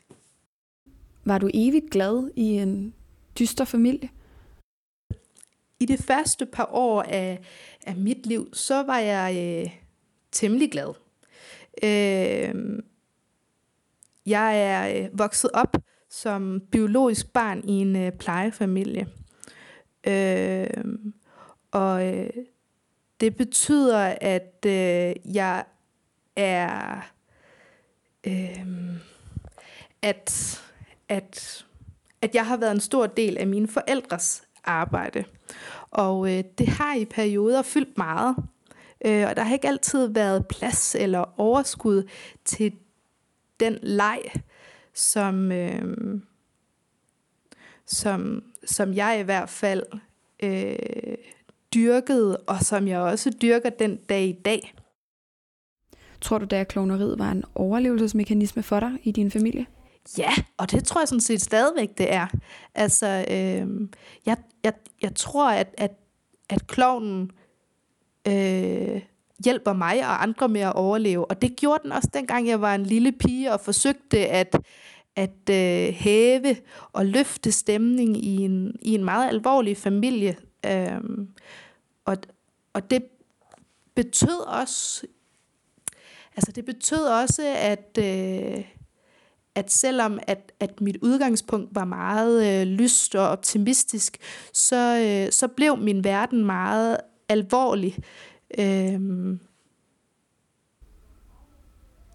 Var 1.25 1.39
du 1.39 1.51
evigt 1.55 1.91
glad 1.91 2.31
i 2.37 2.45
en 2.45 2.95
dyster 3.39 3.65
familie? 3.65 4.09
I 5.81 5.87
det 5.87 6.01
første 6.01 6.47
par 6.47 6.69
år 6.73 7.03
af, 7.03 7.41
af 7.87 7.97
mit 7.97 8.27
liv, 8.27 8.55
så 8.55 8.83
var 8.83 8.99
jeg 8.99 9.37
øh, 9.37 9.71
temmelig 10.33 10.73
glad. 10.73 10.95
Øh, 11.83 12.83
jeg 14.27 14.63
er 14.63 15.03
øh, 15.03 15.19
vokset 15.19 15.51
op 15.55 15.77
som 16.11 16.63
biologisk 16.73 17.33
barn 17.33 17.69
i 17.69 17.73
en 17.73 17.97
øh, 17.97 18.13
plejefamilie. 18.13 19.09
Øh, 20.07 20.85
og 21.71 22.07
øh, 22.07 22.31
det 23.21 23.37
betyder, 23.37 24.17
at 24.21 24.67
øh, 24.67 25.35
jeg 25.35 25.65
er... 26.37 27.01
Øh, 28.27 28.67
at, 30.03 30.61
at, 31.09 31.67
at 32.23 32.35
jeg 32.35 32.47
har 32.47 32.57
været 32.57 32.73
en 32.73 32.81
stor 32.81 33.07
del 33.07 33.39
af 33.39 33.47
mine 33.47 33.69
forældres 33.69 34.43
arbejde. 34.65 35.25
Og 35.91 36.37
øh, 36.37 36.45
det 36.59 36.69
har 36.69 36.95
i 36.95 37.05
perioder 37.05 37.63
fyldt 37.63 37.99
meget. 37.99 38.37
Øh, 39.05 39.27
og 39.29 39.37
der 39.37 39.43
har 39.43 39.53
ikke 39.53 39.69
altid 39.69 40.07
været 40.07 40.47
plads 40.47 40.95
eller 40.95 41.41
overskud 41.41 42.09
til 42.45 42.73
den 43.61 43.79
leg, 43.83 44.21
som, 44.95 45.53
øh, 45.53 46.21
som, 47.87 48.43
som 48.67 48.95
jeg 48.95 49.21
i 49.21 49.23
hvert 49.23 49.49
fald 49.49 49.83
øh, 50.43 51.17
dyrkede, 51.75 52.37
og 52.37 52.61
som 52.61 52.89
jeg 52.89 52.99
også 52.99 53.31
dyrker 53.43 53.71
den 53.71 53.97
dag 53.97 54.25
i 54.25 54.33
dag. 54.33 54.75
Tror 56.21 56.39
du, 56.39 56.57
at 56.57 56.69
kloneriet 56.69 57.19
var 57.19 57.31
en 57.31 57.45
overlevelsesmekanisme 57.55 58.63
for 58.63 58.81
dig 58.81 58.99
i 59.03 59.13
din 59.13 59.31
familie? 59.31 59.67
Ja, 60.19 60.31
og 60.57 60.71
det 60.71 60.85
tror 60.85 61.01
jeg 61.01 61.09
sådan 61.09 61.21
set 61.21 61.43
stadigvæk, 61.43 61.99
det 61.99 62.13
er. 62.13 62.27
Altså, 62.75 63.25
øh, 63.31 63.89
jeg, 64.27 64.37
jeg, 64.65 64.73
jeg 65.03 65.15
tror, 65.15 65.51
at, 65.51 65.75
at, 65.79 65.93
at 66.49 66.67
klovnen 66.67 67.31
øh, 68.29 69.03
hjælper 69.45 69.73
mig 69.73 70.01
og 70.01 70.23
andre 70.23 70.49
med 70.49 70.61
at 70.61 70.73
overleve. 70.73 71.31
Og 71.31 71.43
det 71.43 71.57
gjorde 71.57 71.83
den 71.83 71.93
også 71.93 72.09
dengang 72.15 72.49
jeg 72.49 72.61
var 72.61 72.75
en 72.75 72.83
lille 72.83 73.13
pige 73.13 73.53
og 73.53 73.61
forsøgte 73.61 74.27
at, 74.27 74.57
at 75.17 75.51
øh, 75.51 75.95
hæve 75.95 76.57
og 76.93 77.07
løfte 77.07 77.53
stemning 77.53 78.25
i 78.25 78.37
en, 78.37 78.77
i 78.83 78.95
en 78.95 79.05
meget 79.05 79.29
alvorlig 79.29 79.77
familie. 79.77 80.37
Øh, 80.67 81.01
og, 82.05 82.17
og 82.73 82.91
det 82.91 83.05
betød 83.95 84.47
også, 84.47 85.07
altså 86.37 86.53
det 86.53 86.65
betød 86.65 87.07
også, 87.07 87.55
at, 87.57 87.99
øh, 87.99 88.65
at 89.59 89.73
selvom 89.73 90.19
at, 90.27 90.53
at 90.61 90.81
mit 90.81 90.97
udgangspunkt 91.03 91.75
var 91.75 91.85
meget 91.85 92.61
øh, 92.61 92.67
lyst 92.67 93.15
og 93.15 93.29
optimistisk, 93.29 94.19
så, 94.53 94.99
øh, 94.99 95.33
så 95.33 95.49
blev 95.49 95.77
min 95.77 96.05
verden 96.05 96.45
meget 96.45 96.97
alvorlig. 97.29 97.97
Øhm, 98.59 99.41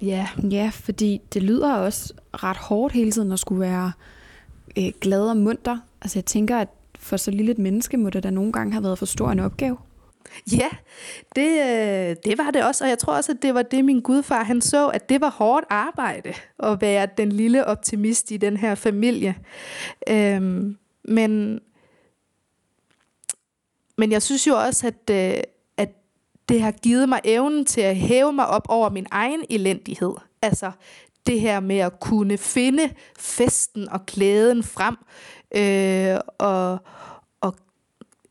ja. 0.01 0.27
Ja, 0.51 0.71
fordi 0.73 1.21
det 1.34 1.43
lyder 1.43 1.73
også 1.73 2.13
ret 2.34 2.58
hårdt 2.58 2.93
hele 2.93 3.12
tiden 3.12 3.32
at 3.32 3.39
skulle 3.39 3.62
være 3.62 3.91
øh, 4.77 4.91
glad 5.01 5.29
og 5.29 5.38
munter. 5.38 5.77
Altså 6.01 6.19
jeg 6.19 6.25
tænker, 6.25 6.58
at 6.58 6.69
for 6.99 7.17
så 7.17 7.32
lille 7.32 7.51
et 7.51 7.58
menneske 7.58 7.97
må 7.97 8.10
det 8.10 8.23
da 8.23 8.29
nogle 8.29 8.51
gange 8.51 8.73
have 8.73 8.84
været 8.84 8.99
for 8.99 9.06
stor 9.06 9.32
en 9.32 9.39
opgave. 9.39 9.77
Ja, 10.51 10.69
det, 11.36 11.49
øh, 11.49 12.15
det 12.25 12.38
var 12.38 12.51
det 12.51 12.63
også, 12.63 12.83
og 12.83 12.89
jeg 12.89 12.99
tror 12.99 13.13
også, 13.13 13.31
at 13.31 13.41
det 13.41 13.53
var 13.53 13.62
det, 13.62 13.86
min 13.86 14.01
gudfar 14.01 14.43
han 14.43 14.62
så, 14.62 14.88
at 14.88 15.09
det 15.09 15.21
var 15.21 15.29
hårdt 15.29 15.65
arbejde 15.69 16.33
at 16.59 16.81
være 16.81 17.07
den 17.17 17.31
lille 17.31 17.65
optimist 17.65 18.31
i 18.31 18.38
den 18.38 18.57
her 18.57 18.75
familie. 18.75 19.36
Øhm, 20.09 20.77
men, 21.03 21.59
men 23.97 24.12
jeg 24.12 24.21
synes 24.21 24.47
jo 24.47 24.55
også, 24.55 24.88
at, 24.88 25.09
øh, 25.12 25.43
at 25.77 25.89
det 26.49 26.62
har 26.62 26.71
givet 26.71 27.09
mig 27.09 27.19
evnen 27.23 27.65
til 27.65 27.81
at 27.81 27.95
hæve 27.95 28.33
mig 28.33 28.47
op 28.47 28.65
over 28.69 28.89
min 28.89 29.07
egen 29.12 29.45
elendighed. 29.49 30.13
Altså 30.41 30.71
det 31.27 31.41
her 31.41 31.59
med 31.59 31.77
at 31.77 31.99
kunne 31.99 32.38
finde 32.38 32.89
festen 33.17 33.89
og 33.89 34.05
glæden 34.05 34.63
frem, 34.63 34.95
øh, 35.55 36.19
og, 36.38 36.79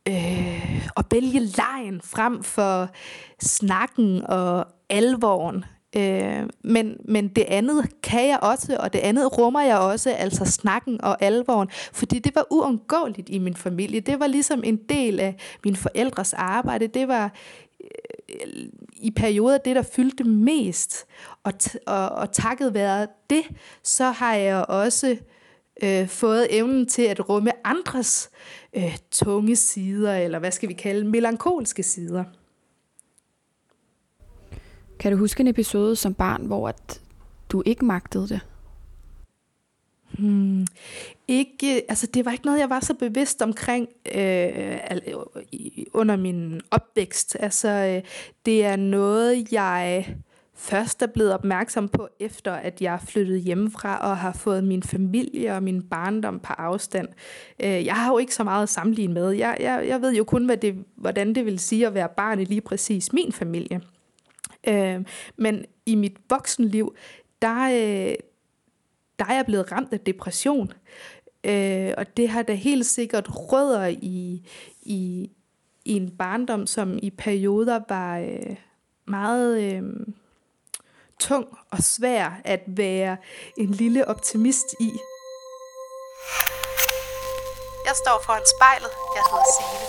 øh, 0.09 0.87
at 0.97 1.05
vælge 1.11 1.41
lejen 1.41 2.01
frem 2.05 2.43
for 2.43 2.91
snakken 3.41 4.27
og 4.27 4.67
alvoren. 4.89 5.65
Øh, 5.97 6.49
men, 6.65 6.97
men 7.05 7.29
det 7.29 7.45
andet 7.49 8.03
kan 8.03 8.29
jeg 8.29 8.39
også, 8.43 8.77
og 8.81 8.93
det 8.93 8.99
andet 8.99 9.39
rummer 9.39 9.61
jeg 9.61 9.79
også, 9.79 10.11
altså 10.11 10.45
snakken 10.45 11.05
og 11.05 11.23
alvoren, 11.23 11.69
fordi 11.93 12.19
det 12.19 12.35
var 12.35 12.47
uundgåeligt 12.51 13.29
i 13.29 13.39
min 13.39 13.57
familie. 13.57 14.01
Det 14.01 14.21
var 14.21 14.27
ligesom 14.27 14.63
en 14.65 14.77
del 14.77 15.21
af 15.21 15.37
min 15.65 15.77
forældres 15.77 16.33
arbejde. 16.33 16.87
Det 16.87 17.09
var 17.09 17.33
øh, 17.81 18.65
i 18.95 19.11
perioder 19.11 19.59
det, 19.59 19.77
der 19.77 19.83
fyldte 19.83 20.25
mest. 20.25 21.07
Og, 21.43 21.53
og, 21.87 22.09
og 22.09 22.33
takket 22.33 22.75
være 22.75 23.07
det, 23.31 23.43
så 23.83 24.11
har 24.11 24.35
jeg 24.35 24.65
også 24.69 25.17
øh, 25.85 26.09
fået 26.09 26.47
evnen 26.51 26.87
til 26.87 27.03
at 27.03 27.29
rumme 27.29 27.67
andres 27.67 28.31
øh, 28.73 28.99
tunge 29.11 29.57
sider, 29.57 30.17
eller 30.17 30.39
hvad 30.39 30.51
skal 30.51 30.69
vi 30.69 30.75
kalde, 30.75 31.05
melankolske 31.05 31.83
sider. 31.83 32.25
Kan 34.99 35.13
du 35.13 35.19
huske 35.19 35.41
en 35.41 35.47
episode 35.47 35.97
som 35.97 36.15
barn, 36.15 36.47
hvor 36.47 36.69
at 36.69 37.01
du 37.49 37.63
ikke 37.67 37.85
magtede 37.85 38.29
det? 38.29 38.41
Hmm. 40.19 40.67
Ikke, 41.29 41.85
altså 41.89 42.07
det 42.07 42.25
var 42.25 42.33
ikke 42.33 42.45
noget, 42.45 42.61
jeg 42.61 42.71
var 42.71 42.81
så 42.81 42.95
bevidst 42.95 43.43
omkring 43.43 43.89
øh, 44.15 44.79
under 45.93 46.17
min 46.17 46.61
opvækst. 46.71 47.37
Altså 47.41 47.69
øh, 47.69 48.11
det 48.47 48.65
er 48.65 48.77
noget, 48.77 49.53
jeg 49.53 50.07
først 50.63 51.03
er 51.03 51.07
blevet 51.07 51.35
opmærksom 51.35 51.89
på, 51.89 52.09
efter 52.21 52.53
at 52.53 52.83
jeg 52.83 53.01
flyttede 53.07 53.39
hjemmefra 53.39 54.11
og 54.11 54.17
har 54.17 54.33
fået 54.33 54.65
min 54.65 54.83
familie 54.83 55.55
og 55.55 55.63
min 55.63 55.83
barndom 55.83 56.41
på 56.41 56.53
afstand. 56.53 57.09
Øh, 57.61 57.87
jeg 57.87 57.95
har 57.95 58.13
jo 58.13 58.19
ikke 58.19 58.35
så 58.35 58.45
meget 58.45 58.63
at 58.63 58.69
sammenligne 58.69 59.15
med. 59.15 59.31
Jeg, 59.31 59.57
jeg, 59.61 59.85
jeg 59.89 60.03
ved 60.03 60.15
jo 60.15 60.25
kun, 60.25 60.45
hvad 60.47 60.57
det, 60.57 60.85
hvordan 60.97 61.35
det 61.35 61.47
vil 61.47 61.59
sige 61.59 61.87
at 61.87 61.95
være 61.95 62.09
barn 62.17 62.41
i 62.41 62.45
lige 62.45 62.61
præcis 62.61 63.13
min 63.13 63.33
familie. 63.33 63.81
Øh, 64.69 65.05
men 65.37 65.65
i 65.87 65.95
mit 65.95 66.17
voksenliv, 66.31 66.95
der, 67.43 67.65
øh, 67.65 68.15
der 69.19 69.25
er 69.25 69.35
jeg 69.35 69.47
blevet 69.47 69.73
ramt 69.73 69.93
af 69.93 70.01
depression. 70.01 70.73
Øh, 71.45 71.93
og 71.99 72.17
det 72.17 72.29
har 72.29 72.43
da 72.43 72.55
helt 72.55 72.87
sikkert 72.87 73.27
rødder 73.29 73.87
i, 73.87 74.43
i, 74.83 75.31
i 75.85 75.93
en 75.93 76.11
barndom, 76.11 76.67
som 76.67 76.99
i 77.03 77.11
perioder 77.11 77.81
var 77.89 78.19
øh, 78.19 78.57
meget 79.07 79.63
øh, 79.63 79.83
tung 81.29 81.47
og 81.71 81.79
svær 81.79 82.41
at 82.45 82.63
være 82.67 83.17
en 83.57 83.71
lille 83.71 84.09
optimist 84.09 84.67
i. 84.81 84.91
Jeg 87.87 87.95
står 88.03 88.23
foran 88.27 88.43
spejlet. 88.57 88.93
Jeg 89.17 89.23
hedder 89.31 89.49
Signe. 89.57 89.87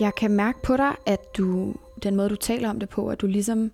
Jeg 0.00 0.14
kan 0.14 0.30
mærke 0.30 0.62
på 0.62 0.76
dig, 0.76 0.96
at 1.06 1.36
du, 1.36 1.74
den 2.02 2.16
måde 2.16 2.28
du 2.28 2.36
taler 2.36 2.70
om 2.70 2.80
det 2.80 2.88
på, 2.88 3.08
at 3.08 3.20
du 3.20 3.26
ligesom, 3.26 3.70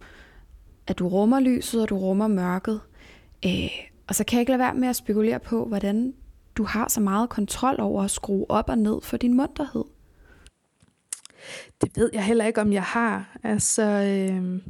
at 0.87 0.99
du 0.99 1.09
rummer 1.09 1.41
lyset, 1.41 1.83
og 1.83 1.89
du 1.89 1.99
rummer 1.99 2.27
mørket. 2.27 2.81
Øh, 3.47 3.71
og 4.09 4.15
så 4.15 4.25
kan 4.25 4.37
jeg 4.37 4.41
ikke 4.41 4.53
lade 4.53 4.59
være 4.59 4.75
med 4.75 4.89
at 4.89 4.97
spekulere 4.97 5.39
på, 5.39 5.65
hvordan 5.65 6.15
du 6.57 6.65
har 6.65 6.89
så 6.89 7.01
meget 7.01 7.29
kontrol 7.29 7.81
over 7.81 8.03
at 8.05 8.11
skrue 8.11 8.47
op 8.49 8.69
og 8.69 8.79
ned 8.79 9.01
for 9.03 9.17
din 9.17 9.37
munterhed. 9.37 9.85
Det 11.81 11.97
ved 11.97 12.11
jeg 12.13 12.25
heller 12.25 12.45
ikke, 12.45 12.61
om 12.61 12.73
jeg 12.73 12.83
har. 12.83 13.39
Altså, 13.43 13.83
øh, 13.83 14.61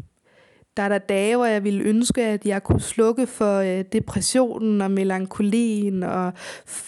der 0.76 0.82
er 0.82 0.88
der 0.88 0.98
dage, 0.98 1.36
hvor 1.36 1.46
jeg 1.46 1.64
ville 1.64 1.84
ønske, 1.84 2.22
at 2.22 2.46
jeg 2.46 2.62
kunne 2.62 2.80
slukke 2.80 3.26
for 3.26 3.58
øh, 3.58 3.84
depressionen 3.92 4.80
og 4.80 4.90
melankolien 4.90 6.02
og, 6.02 6.32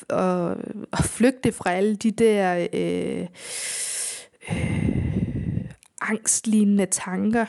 og, 0.08 0.56
og 0.92 1.04
flygte 1.04 1.52
fra 1.52 1.72
alle 1.72 1.96
de 1.96 2.10
der... 2.10 2.66
Øh, 2.72 3.26
øh, 4.50 5.06
angstlignende 6.00 6.86
tanker. 6.86 7.46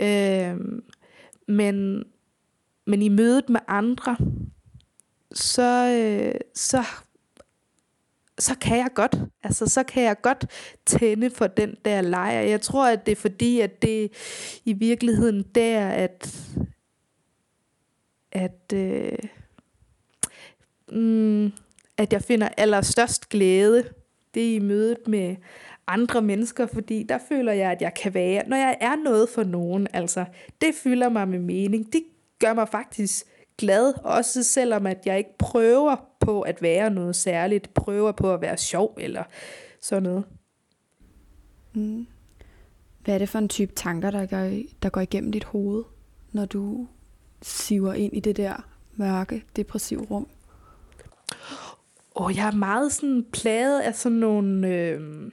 Øh, 0.00 0.56
men, 1.48 2.04
men 2.86 3.02
i 3.02 3.08
mødet 3.08 3.48
med 3.48 3.60
andre, 3.68 4.16
så, 5.32 5.88
øh, 5.88 6.40
så, 6.54 6.84
så 8.38 8.58
kan 8.58 8.76
jeg 8.76 8.88
godt, 8.94 9.16
altså 9.42 9.66
så 9.66 9.82
kan 9.82 10.02
jeg 10.02 10.20
godt 10.22 10.46
tænde 10.86 11.30
for 11.30 11.46
den 11.46 11.76
der 11.84 12.00
leje. 12.00 12.50
Jeg 12.50 12.60
tror, 12.60 12.86
at 12.86 13.06
det 13.06 13.12
er 13.12 13.16
fordi, 13.16 13.60
at 13.60 13.82
det 13.82 14.12
i 14.64 14.72
virkeligheden 14.72 15.42
der, 15.54 15.88
at, 15.88 16.40
at, 18.32 18.72
øh, 18.74 19.18
mm, 20.92 21.52
at 21.96 22.12
jeg 22.12 22.22
finder 22.22 22.48
allerstørst 22.56 23.28
glæde, 23.28 23.84
det 24.34 24.50
er 24.50 24.54
i 24.54 24.58
mødet 24.58 25.08
med 25.08 25.36
andre 25.86 26.22
mennesker, 26.22 26.66
fordi 26.66 27.02
der 27.02 27.18
føler 27.28 27.52
jeg, 27.52 27.70
at 27.70 27.82
jeg 27.82 27.94
kan 27.94 28.14
være, 28.14 28.48
når 28.48 28.56
jeg 28.56 28.76
er 28.80 28.96
noget 28.96 29.28
for 29.28 29.44
nogen, 29.44 29.88
altså, 29.92 30.24
det 30.60 30.74
fylder 30.74 31.08
mig 31.08 31.28
med 31.28 31.38
mening, 31.38 31.92
det 31.92 32.02
gør 32.38 32.54
mig 32.54 32.68
faktisk 32.68 33.26
glad, 33.58 33.94
også 34.04 34.42
selvom 34.42 34.86
at 34.86 35.06
jeg 35.06 35.18
ikke 35.18 35.38
prøver 35.38 35.96
på 36.22 36.40
at 36.40 36.62
være 36.62 36.90
noget 36.90 37.16
særligt, 37.16 37.74
prøver 37.74 38.12
på 38.12 38.34
at 38.34 38.40
være 38.40 38.56
sjov 38.56 38.96
eller 39.00 39.24
sådan 39.80 40.02
noget. 40.02 40.24
Mm. 41.72 42.06
Hvad 43.04 43.14
er 43.14 43.18
det 43.18 43.28
for 43.28 43.38
en 43.38 43.48
type 43.48 43.72
tanker, 43.74 44.10
der 44.10 44.26
går, 44.26 44.62
der 44.82 44.88
går 44.88 45.00
igennem 45.00 45.32
dit 45.32 45.44
hoved, 45.44 45.84
når 46.32 46.44
du 46.44 46.88
siver 47.42 47.92
ind 47.92 48.16
i 48.16 48.20
det 48.20 48.36
der 48.36 48.68
mørke, 48.92 49.44
depressive 49.56 50.06
rum? 50.10 50.26
Og 52.14 52.36
jeg 52.36 52.46
er 52.46 52.56
meget 52.56 52.92
sådan 52.92 53.26
plaget 53.32 53.80
af 53.80 53.94
sådan 53.94 54.18
nogle... 54.18 54.68
Øh, 54.68 55.32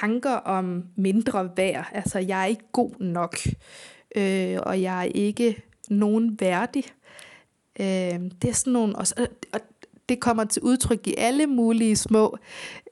tanker 0.00 0.30
om 0.30 0.84
mindre 0.96 1.50
værd. 1.56 1.86
Altså, 1.92 2.18
jeg 2.18 2.42
er 2.42 2.46
ikke 2.46 2.64
god 2.72 2.90
nok, 3.00 3.36
øh, 4.16 4.58
og 4.62 4.82
jeg 4.82 4.98
er 4.98 5.10
ikke 5.14 5.62
nogen 5.90 6.40
værdig. 6.40 6.84
Øh, 7.80 8.30
det 8.42 8.50
er 8.50 8.52
sådan 8.52 8.72
nogle, 8.72 8.96
og, 8.96 9.06
og 9.52 9.60
det 10.08 10.20
kommer 10.20 10.44
til 10.44 10.62
udtryk 10.62 11.06
i 11.06 11.14
alle 11.18 11.46
mulige 11.46 11.96
små 11.96 12.38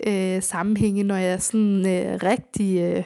øh, 0.06 0.42
sammenhænge, 0.42 1.02
når 1.02 1.16
jeg 1.16 1.42
sådan 1.42 1.86
øh, 1.86 2.18
rigtig 2.22 2.80
øh, 2.80 3.04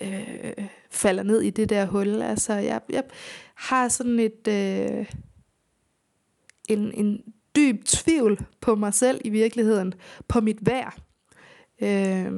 øh, 0.00 0.66
falder 0.90 1.22
ned 1.22 1.40
i 1.40 1.50
det 1.50 1.68
der 1.68 1.86
hul. 1.86 2.22
Altså, 2.22 2.52
jeg, 2.52 2.80
jeg 2.90 3.04
har 3.54 3.88
sådan 3.88 4.18
et 4.18 4.48
øh, 4.48 5.06
en, 6.68 6.92
en 6.92 7.20
dyb 7.56 7.84
tvivl 7.84 8.38
på 8.60 8.74
mig 8.74 8.94
selv 8.94 9.20
i 9.24 9.28
virkeligheden, 9.28 9.94
på 10.28 10.40
mit 10.40 10.66
værd. 10.66 10.98
Øh, 11.82 12.32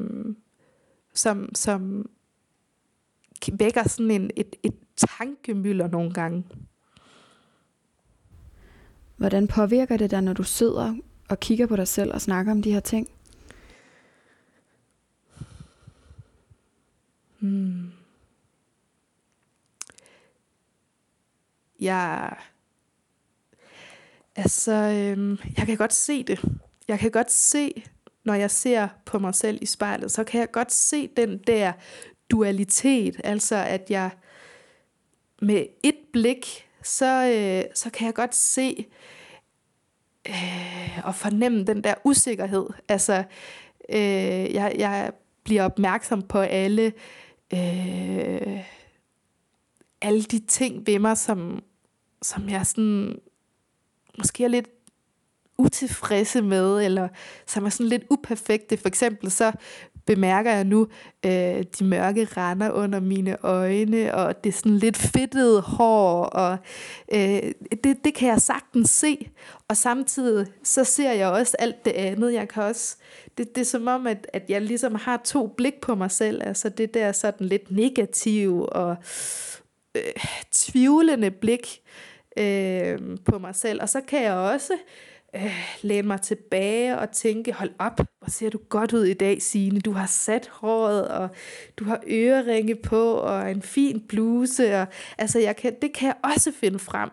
som, 1.15 1.55
som 1.55 2.11
vækker 3.53 3.89
sådan 3.89 4.11
en, 4.11 4.31
et, 4.37 4.57
et 4.63 4.75
tankemylder 4.97 5.89
nogle 5.89 6.13
gange. 6.13 6.45
Hvordan 9.19 9.49
påvirker 9.49 9.97
det 9.97 10.11
dig, 10.11 10.23
når 10.23 10.33
du 10.33 10.43
sidder 10.43 10.95
og 11.29 11.41
kigger 11.41 11.67
på 11.67 11.77
dig 11.77 11.89
selv 11.89 12.15
og 12.15 12.21
snakker 12.21 12.53
om 12.53 12.63
de 12.63 12.73
her 12.73 12.81
ting? 12.81 13.09
Hmm. 17.39 17.93
Jeg, 21.81 22.37
altså, 24.37 24.73
øhm, 24.73 25.39
jeg 25.57 25.67
kan 25.67 25.77
godt 25.77 25.93
se 25.93 26.25
det. 26.25 26.41
Jeg 26.89 26.99
kan 26.99 27.11
godt 27.11 27.33
se 27.33 27.85
når 28.25 28.35
jeg 28.35 28.51
ser 28.51 28.89
på 29.05 29.19
mig 29.19 29.35
selv 29.35 29.59
i 29.63 29.67
spejlet, 29.67 30.13
så 30.13 30.25
kan 30.25 30.41
jeg 30.41 30.51
godt 30.51 30.73
se 30.73 31.09
den 31.17 31.39
der 31.39 31.73
dualitet, 32.31 33.21
altså 33.25 33.57
at 33.57 33.91
jeg 33.91 34.11
med 35.43 35.67
et 35.85 35.97
blik, 36.13 36.68
så, 36.83 37.25
øh, 37.25 37.71
så 37.75 37.91
kan 37.91 38.07
jeg 38.07 38.15
godt 38.15 38.35
se 38.35 38.87
øh, 40.29 40.99
og 41.05 41.15
fornemme 41.15 41.65
den 41.65 41.85
der 41.85 41.95
usikkerhed. 42.05 42.67
Altså, 42.89 43.25
øh, 43.89 44.55
jeg, 44.55 44.75
jeg 44.79 45.13
bliver 45.45 45.65
opmærksom 45.65 46.23
på 46.23 46.39
alle, 46.39 46.93
øh, 47.53 48.61
alle 50.03 50.23
de 50.23 50.39
ting 50.39 50.87
ved 50.87 50.99
mig, 50.99 51.19
som, 51.19 51.63
som 52.23 52.49
jeg 52.49 52.67
sådan, 52.67 53.19
måske 54.19 54.45
er 54.45 54.49
lidt 54.49 54.69
utilfredse 55.59 56.43
med, 56.43 56.85
eller 56.85 57.09
som 57.47 57.65
er 57.65 57.69
sådan 57.69 57.87
lidt 57.87 58.05
uperfekte. 58.11 58.77
For 58.77 58.89
eksempel 58.89 59.31
så 59.31 59.53
bemærker 60.09 60.53
jeg 60.53 60.65
nu 60.65 60.87
øh, 61.27 61.65
de 61.79 61.85
mørke 61.85 62.25
render 62.25 62.71
under 62.71 63.01
mine 63.01 63.45
øjne, 63.45 64.15
og 64.15 64.45
det 64.45 64.51
er 64.51 64.59
sådan 64.59 64.79
lidt 64.79 64.97
fedtede 64.97 65.61
hår, 65.61 66.25
og 66.25 66.57
øh, 67.13 67.53
det, 67.85 68.05
det 68.05 68.15
kan 68.15 68.29
jeg 68.29 68.41
sagtens 68.41 68.91
se. 68.91 69.31
Og 69.69 69.77
samtidig 69.77 70.47
så 70.63 70.85
ser 70.85 71.13
jeg 71.13 71.29
også 71.29 71.57
alt 71.59 71.85
det 71.85 71.91
andet. 71.91 72.33
Jeg 72.33 72.49
kan 72.49 72.63
også, 72.63 72.97
det, 73.39 73.55
det 73.55 73.61
er 73.61 73.65
som 73.65 73.87
om, 73.87 74.07
at, 74.07 74.27
at 74.33 74.43
jeg 74.49 74.63
ligesom 74.63 74.95
har 74.95 75.21
to 75.25 75.47
blik 75.47 75.81
på 75.81 75.95
mig 75.95 76.11
selv. 76.11 76.43
Altså 76.45 76.69
det 76.69 76.95
der 76.95 77.13
sådan 77.13 77.47
lidt 77.47 77.71
negativ 77.71 78.67
og 78.73 78.97
øh, 79.95 80.03
tvivlende 80.53 81.31
blik 81.31 81.81
øh, 82.39 82.99
på 83.25 83.39
mig 83.39 83.55
selv. 83.55 83.83
Og 83.83 83.89
så 83.89 84.01
kan 84.01 84.23
jeg 84.23 84.35
også 84.35 84.73
øh, 84.73 84.79
læne 85.83 86.09
mig 86.09 86.21
tilbage 86.21 86.99
og 86.99 87.11
tænke, 87.11 87.53
hold 87.53 87.71
op, 87.79 87.97
hvor 87.97 88.31
ser 88.31 88.51
du 88.51 88.59
godt 88.69 88.93
ud 88.93 89.05
i 89.05 89.15
dag, 89.15 89.43
Signe. 89.43 89.81
Du 89.81 89.93
har 89.93 90.07
sat 90.07 90.49
håret, 90.53 91.09
og 91.09 91.29
du 91.77 91.85
har 91.85 92.03
øreringe 92.09 92.75
på, 92.75 93.13
og 93.13 93.51
en 93.51 93.63
fin 93.63 94.01
bluse. 94.09 94.77
Og, 94.77 94.87
altså, 95.19 95.39
jeg 95.39 95.57
kan, 95.57 95.77
det 95.83 95.93
kan 95.93 96.07
jeg 96.07 96.17
også 96.25 96.53
finde 96.53 96.79
frem. 96.79 97.11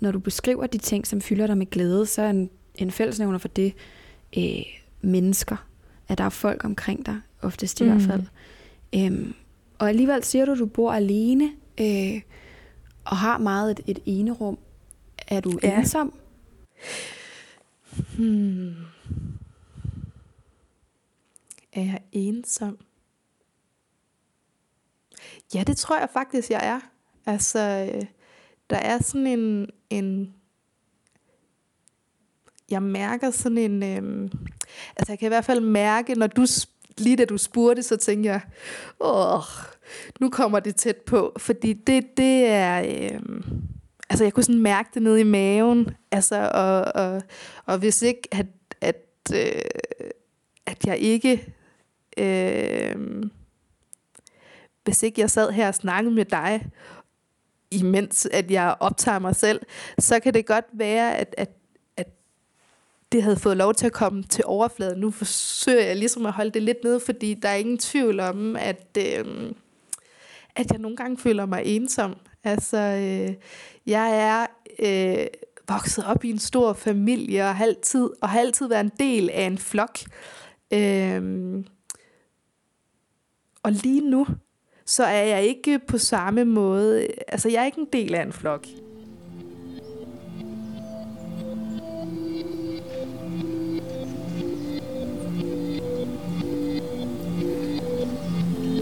Når 0.00 0.10
du 0.12 0.18
beskriver 0.18 0.66
de 0.66 0.78
ting, 0.78 1.06
som 1.06 1.20
fylder 1.20 1.46
dig 1.46 1.58
med 1.58 1.66
glæde, 1.70 2.06
så 2.06 2.22
er 2.22 2.30
en, 2.30 2.50
en 2.74 2.90
fællesnævner 2.90 3.38
for 3.38 3.48
det 3.48 3.74
øh, 4.38 4.62
mennesker. 5.00 5.66
At 6.08 6.18
der 6.18 6.24
er 6.24 6.28
folk 6.28 6.64
omkring 6.64 7.06
dig, 7.06 7.20
oftest 7.42 7.80
i 7.80 7.84
mm. 7.84 7.90
hvert 7.90 8.02
fald. 8.02 8.22
Øhm, 8.94 9.34
og 9.78 9.88
alligevel 9.88 10.24
siger 10.24 10.44
du, 10.44 10.52
at 10.52 10.58
du 10.58 10.66
bor 10.66 10.92
alene, 10.92 11.50
øh, 11.80 12.20
og 13.04 13.16
har 13.16 13.38
meget 13.38 13.70
et, 13.70 13.80
et 13.86 13.98
ene 14.06 14.30
rum. 14.30 14.58
Er 15.28 15.40
du 15.40 15.58
ja. 15.62 15.78
ensom? 15.78 16.14
Hmm. 18.16 18.74
Er 21.72 21.82
jeg 21.82 22.00
ensom? 22.12 22.78
Ja, 25.54 25.62
det 25.66 25.76
tror 25.76 25.98
jeg 25.98 26.08
faktisk, 26.12 26.50
jeg 26.50 26.66
er. 26.66 26.80
Altså, 27.26 27.90
øh, 27.94 28.04
der 28.70 28.76
er 28.76 29.02
sådan 29.02 29.26
en, 29.26 29.70
en 29.90 30.34
jeg 32.70 32.82
mærker 32.82 33.30
sådan 33.30 33.58
en, 33.58 33.82
øhm, 33.82 34.30
altså 34.96 35.12
jeg 35.12 35.18
kan 35.18 35.26
i 35.26 35.28
hvert 35.28 35.44
fald 35.44 35.60
mærke, 35.60 36.14
når 36.14 36.26
du, 36.26 36.46
lige 36.98 37.16
da 37.16 37.24
du 37.24 37.38
spurgte, 37.38 37.82
så 37.82 37.96
tænker 37.96 38.30
jeg, 38.30 38.40
åh, 39.00 39.42
nu 40.20 40.30
kommer 40.30 40.60
det 40.60 40.76
tæt 40.76 40.96
på, 40.96 41.32
fordi 41.36 41.72
det, 41.72 42.16
det 42.16 42.46
er, 42.46 43.10
øhm, 43.14 43.62
altså 44.10 44.24
jeg 44.24 44.32
kunne 44.32 44.44
sådan 44.44 44.62
mærke 44.62 44.90
det 44.94 45.02
nede 45.02 45.20
i 45.20 45.24
maven, 45.24 45.96
altså, 46.10 46.50
og, 46.54 47.02
og, 47.04 47.22
og 47.66 47.78
hvis 47.78 48.02
ikke, 48.02 48.28
at, 48.32 48.46
at, 48.80 49.06
øh, 49.34 49.62
at 50.66 50.86
jeg 50.86 50.98
ikke, 50.98 51.54
øh, 52.18 52.96
hvis 54.84 55.02
ikke 55.02 55.20
jeg 55.20 55.30
sad 55.30 55.50
her 55.50 55.68
og 55.68 55.74
snakkede 55.74 56.14
med 56.14 56.24
dig, 56.24 56.70
imens 57.70 58.26
at 58.32 58.50
jeg 58.50 58.76
optager 58.80 59.18
mig 59.18 59.36
selv, 59.36 59.60
så 59.98 60.20
kan 60.20 60.34
det 60.34 60.46
godt 60.46 60.64
være, 60.72 61.16
at, 61.16 61.34
at, 61.38 61.50
at 61.96 62.08
det 63.12 63.22
havde 63.22 63.36
fået 63.36 63.56
lov 63.56 63.74
til 63.74 63.86
at 63.86 63.92
komme 63.92 64.22
til 64.22 64.44
overfladen. 64.46 65.00
Nu 65.00 65.10
forsøger 65.10 65.84
jeg 65.84 65.96
ligesom 65.96 66.26
at 66.26 66.32
holde 66.32 66.50
det 66.50 66.62
lidt 66.62 66.84
nede, 66.84 67.00
fordi 67.00 67.34
der 67.34 67.48
er 67.48 67.54
ingen 67.54 67.78
tvivl 67.78 68.20
om, 68.20 68.56
at, 68.56 68.98
øh, 68.98 69.52
at 70.56 70.70
jeg 70.70 70.78
nogle 70.78 70.96
gange 70.96 71.18
føler 71.18 71.46
mig 71.46 71.62
ensom. 71.64 72.16
Altså, 72.44 72.76
øh, 72.76 73.34
jeg 73.86 74.18
er 74.18 74.46
øh, 74.78 75.26
vokset 75.68 76.04
op 76.06 76.24
i 76.24 76.30
en 76.30 76.38
stor 76.38 76.72
familie 76.72 77.42
og 77.42 77.56
har 77.56 77.64
altid, 77.64 78.10
og 78.22 78.28
har 78.28 78.40
altid 78.40 78.68
været 78.68 78.84
en 78.84 78.92
del 78.98 79.30
af 79.30 79.44
en 79.44 79.58
flok. 79.58 79.98
Øh, 80.72 81.64
og 83.62 83.72
lige 83.72 84.10
nu, 84.10 84.26
så 84.86 85.04
er 85.04 85.22
jeg 85.22 85.44
ikke 85.44 85.78
på 85.78 85.98
samme 85.98 86.44
måde, 86.44 87.08
altså 87.28 87.48
jeg 87.48 87.62
er 87.62 87.66
ikke 87.66 87.80
en 87.80 87.88
del 87.92 88.14
af 88.14 88.22
en 88.22 88.32
flok. 88.32 88.66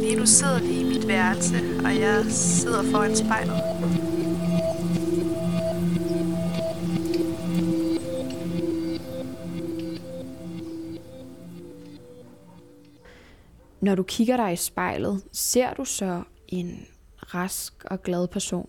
Lige 0.01 0.17
nu 0.17 0.27
sidder 0.27 0.61
vi 0.61 0.78
mit 1.09 1.15
værelse, 1.15 1.57
og 1.85 1.99
jeg 1.99 2.25
sidder 2.31 2.83
foran 2.83 3.17
spejlet. 3.17 3.55
Når 13.81 13.95
du 13.95 14.03
kigger 14.03 14.37
dig 14.37 14.53
i 14.53 14.57
spejlet, 14.57 15.25
ser 15.33 15.75
du 15.75 15.85
så 15.85 16.23
en 16.49 16.87
rask 17.17 17.85
og 17.85 18.03
glad 18.03 18.29
person? 18.29 18.69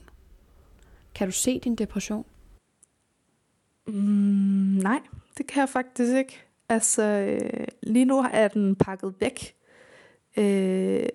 Kan 1.15 1.27
du 1.27 1.31
se 1.31 1.59
din 1.59 1.75
depression? 1.75 2.25
Mm, 3.87 3.93
nej, 4.83 4.99
det 5.37 5.47
kan 5.47 5.59
jeg 5.59 5.69
faktisk 5.69 6.13
ikke. 6.15 6.43
Altså, 6.69 7.03
øh, 7.03 7.67
lige 7.83 8.05
nu 8.05 8.25
er 8.33 8.47
den 8.47 8.75
pakket 8.75 9.15
væk. 9.19 9.55
Øh, 10.37 11.05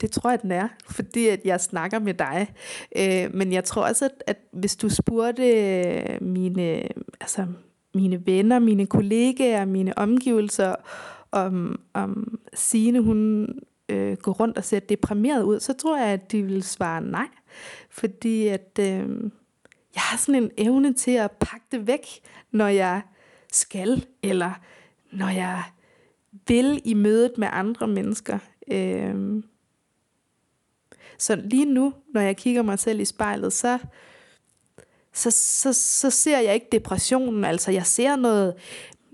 det 0.00 0.10
tror 0.10 0.30
jeg, 0.30 0.42
den 0.42 0.50
er, 0.50 0.68
fordi 0.86 1.28
at 1.28 1.40
jeg 1.44 1.60
snakker 1.60 1.98
med 1.98 2.14
dig. 2.14 2.54
Øh, 2.98 3.34
men 3.34 3.52
jeg 3.52 3.64
tror 3.64 3.82
også, 3.82 4.04
at, 4.04 4.22
at 4.26 4.36
hvis 4.52 4.76
du 4.76 4.88
spurgte 4.88 5.48
øh, 5.48 6.22
mine, 6.22 6.78
øh, 6.78 6.90
altså, 7.20 7.46
mine 7.94 8.26
venner, 8.26 8.58
mine 8.58 8.86
kollegaer, 8.86 9.64
mine 9.64 9.98
omgivelser, 9.98 10.74
om, 11.32 11.80
om 11.94 12.38
Signe, 12.54 13.00
hun 13.00 13.48
øh, 13.88 14.16
går 14.16 14.32
rundt 14.32 14.58
og 14.58 14.64
ser 14.64 14.80
deprimeret 14.80 15.42
ud, 15.42 15.60
så 15.60 15.72
tror 15.72 15.98
jeg, 15.98 16.06
at 16.06 16.32
de 16.32 16.42
vil 16.42 16.62
svare 16.62 17.00
nej. 17.00 17.28
Fordi 17.90 18.46
at 18.46 18.78
øh, 18.80 19.08
jeg 19.94 20.02
har 20.02 20.18
sådan 20.18 20.42
en 20.42 20.50
evne 20.58 20.92
til 20.92 21.10
at 21.10 21.30
pakke 21.30 21.66
det 21.72 21.86
væk, 21.86 22.06
når 22.50 22.66
jeg 22.66 23.02
skal, 23.52 24.06
eller 24.22 24.50
når 25.12 25.28
jeg 25.28 25.62
vil 26.48 26.82
i 26.84 26.94
mødet 26.94 27.32
med 27.38 27.48
andre 27.50 27.88
mennesker. 27.88 28.38
Øh, 28.72 29.42
så 31.18 31.36
lige 31.36 31.64
nu, 31.64 31.94
når 32.14 32.20
jeg 32.20 32.36
kigger 32.36 32.62
mig 32.62 32.78
selv 32.78 33.00
i 33.00 33.04
spejlet, 33.04 33.52
så, 33.52 33.78
så, 35.12 35.30
så, 35.30 35.72
så 35.72 36.10
ser 36.10 36.38
jeg 36.38 36.54
ikke 36.54 36.68
depressionen. 36.72 37.44
Altså, 37.44 37.70
jeg 37.70 37.86
ser 37.86 38.16
noget 38.16 38.54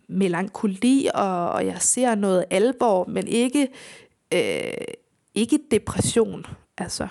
melankoli, 0.09 1.09
og, 1.15 1.51
og 1.51 1.67
jeg 1.67 1.83
ser 1.83 2.15
noget 2.15 2.45
alvor, 2.51 3.05
men 3.05 3.27
ikke, 3.27 3.69
øh, 4.35 4.95
ikke 5.35 5.59
depression. 5.71 6.47
Altså. 6.79 7.09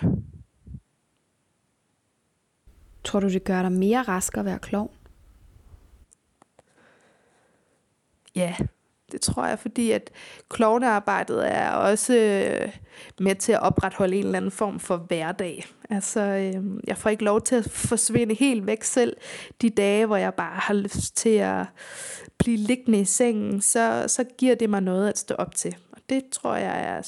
Tror 3.03 3.19
du, 3.19 3.29
det 3.29 3.43
gør 3.43 3.61
dig 3.61 3.71
mere 3.71 4.01
rask 4.01 4.37
at 4.37 4.45
være 4.45 4.59
klog? 4.59 4.91
Ja, 8.35 8.55
det 9.11 9.21
tror 9.21 9.45
jeg, 9.45 9.59
fordi 9.59 9.91
at 9.91 10.09
klovnearbejdet 10.49 11.51
er 11.51 11.69
også 11.69 12.15
øh, 12.15 12.71
med 13.19 13.35
til 13.35 13.51
at 13.51 13.61
opretholde 13.61 14.17
en 14.17 14.25
eller 14.25 14.37
anden 14.37 14.51
form 14.51 14.79
for 14.79 14.97
hverdag. 14.97 15.65
Altså, 15.89 16.21
øh, 16.21 16.63
jeg 16.87 16.97
får 16.97 17.09
ikke 17.09 17.23
lov 17.23 17.41
til 17.41 17.55
at 17.55 17.69
forsvinde 17.69 18.35
helt 18.35 18.65
væk 18.65 18.83
selv 18.83 19.17
de 19.61 19.69
dage, 19.69 20.05
hvor 20.05 20.17
jeg 20.17 20.33
bare 20.33 20.59
har 20.59 20.73
lyst 20.73 21.17
til 21.17 21.29
at 21.29 21.65
blive 22.37 22.57
liggende 22.57 22.99
i 22.99 23.05
sengen, 23.05 23.61
så, 23.61 24.03
så 24.07 24.23
giver 24.37 24.55
det 24.55 24.69
mig 24.69 24.81
noget 24.81 25.09
at 25.09 25.17
stå 25.17 25.35
op 25.35 25.55
til. 25.55 25.75
Og 25.91 25.99
det 26.09 26.23
tror 26.31 26.55
jeg 26.55 26.83
er 26.83 27.01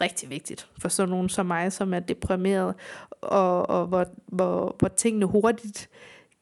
rigtig 0.00 0.30
vigtigt 0.30 0.68
for 0.80 0.88
sådan 0.88 1.10
nogen 1.10 1.28
som 1.28 1.46
mig, 1.46 1.72
som 1.72 1.94
er 1.94 2.00
deprimeret, 2.00 2.74
og, 3.20 3.70
og 3.70 3.86
hvor, 3.86 4.06
hvor, 4.26 4.76
hvor 4.78 4.88
tingene 4.88 5.26
hurtigt 5.26 5.88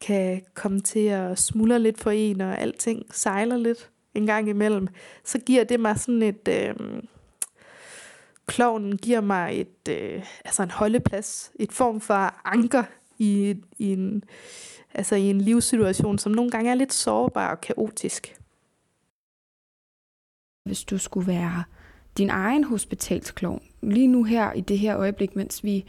kan 0.00 0.42
komme 0.54 0.80
til 0.80 1.06
at 1.06 1.38
smuldre 1.38 1.78
lidt 1.78 2.00
for 2.00 2.10
en, 2.10 2.40
og 2.40 2.58
alting 2.58 3.06
sejler 3.10 3.56
lidt 3.56 3.90
en 4.16 4.26
gang 4.26 4.48
imellem, 4.48 4.88
så 5.24 5.38
giver 5.38 5.64
det 5.64 5.80
mig 5.80 6.00
sådan 6.00 6.22
et... 6.22 6.48
Øh, 6.48 6.74
klovnen 8.46 8.96
giver 8.96 9.20
mig 9.20 9.60
et, 9.60 9.88
øh, 9.88 10.24
altså 10.44 10.62
en 10.62 10.70
holdeplads, 10.70 11.52
et 11.54 11.72
form 11.72 12.00
for 12.00 12.34
anker 12.44 12.82
i, 13.18 13.56
i, 13.78 13.92
en, 13.92 14.24
altså 14.94 15.14
i 15.16 15.22
en 15.22 15.40
livssituation, 15.40 16.18
som 16.18 16.32
nogle 16.32 16.50
gange 16.50 16.70
er 16.70 16.74
lidt 16.74 16.92
sårbar 16.92 17.50
og 17.50 17.60
kaotisk. 17.60 18.36
Hvis 20.64 20.84
du 20.84 20.98
skulle 20.98 21.26
være 21.26 21.64
din 22.18 22.30
egen 22.30 22.64
hospitalsklovn, 22.64 23.62
lige 23.82 24.06
nu 24.06 24.24
her 24.24 24.52
i 24.52 24.60
det 24.60 24.78
her 24.78 24.98
øjeblik, 24.98 25.36
mens 25.36 25.64
vi, 25.64 25.84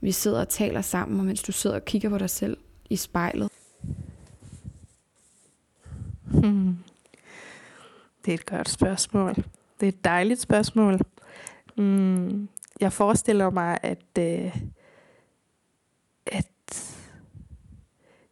vi 0.00 0.12
sidder 0.12 0.40
og 0.40 0.48
taler 0.48 0.80
sammen, 0.80 1.20
og 1.20 1.26
mens 1.26 1.42
du 1.42 1.52
sidder 1.52 1.76
og 1.76 1.84
kigger 1.84 2.08
på 2.08 2.18
dig 2.18 2.30
selv 2.30 2.56
i 2.90 2.96
spejlet? 2.96 3.50
Hmm. 6.22 6.76
Det 8.24 8.30
er 8.30 8.34
et 8.34 8.46
godt 8.46 8.68
spørgsmål. 8.68 9.34
Det 9.80 9.82
er 9.82 9.88
et 9.88 10.04
dejligt 10.04 10.40
spørgsmål. 10.40 11.00
Mm, 11.76 12.48
jeg 12.80 12.92
forestiller 12.92 13.50
mig, 13.50 13.78
at, 13.82 14.18
øh, 14.18 14.56
at 16.26 16.48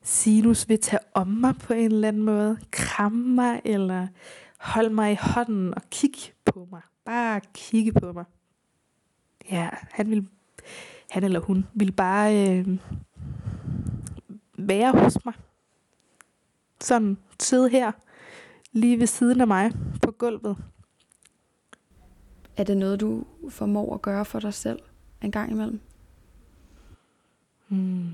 Sinus 0.03 0.69
vil 0.69 0.81
tage 0.81 1.01
om 1.15 1.27
mig 1.27 1.55
på 1.57 1.73
en 1.73 1.93
eller 1.93 2.09
anden 2.09 2.23
måde. 2.23 2.59
Kramme 2.71 3.35
mig, 3.35 3.61
eller 3.65 4.07
holde 4.59 4.91
mig 4.91 5.13
i 5.13 5.17
hånden 5.21 5.75
og 5.75 5.83
kigge 5.91 6.19
på 6.45 6.69
mig. 6.71 6.81
Bare 7.05 7.41
kigge 7.55 7.93
på 7.93 8.13
mig. 8.13 8.25
Ja, 9.51 9.69
han 9.91 10.11
vil, 10.11 10.29
han 11.11 11.25
eller 11.25 11.41
hun 11.41 11.67
vil 11.75 11.93
bare 11.93 12.49
øh, 12.49 12.79
være 14.59 14.93
hos 14.93 15.25
mig. 15.25 15.35
Sådan 16.81 17.19
sidde 17.41 17.69
her 17.69 17.93
lige 18.77 19.01
ved 19.01 19.07
siden 19.07 19.41
af 19.41 19.47
mig 19.47 19.73
på 20.03 20.11
gulvet. 20.11 20.57
Er 22.57 22.65
det 22.65 22.77
noget, 22.77 23.01
du 23.01 23.25
formår 23.49 23.95
at 23.95 24.03
gøre 24.03 24.25
for 24.25 24.41
dig 24.41 24.55
selv 24.55 24.79
en 25.23 25.33
gang 25.33 25.51
imellem? 25.51 25.81
Hmm. 27.69 28.11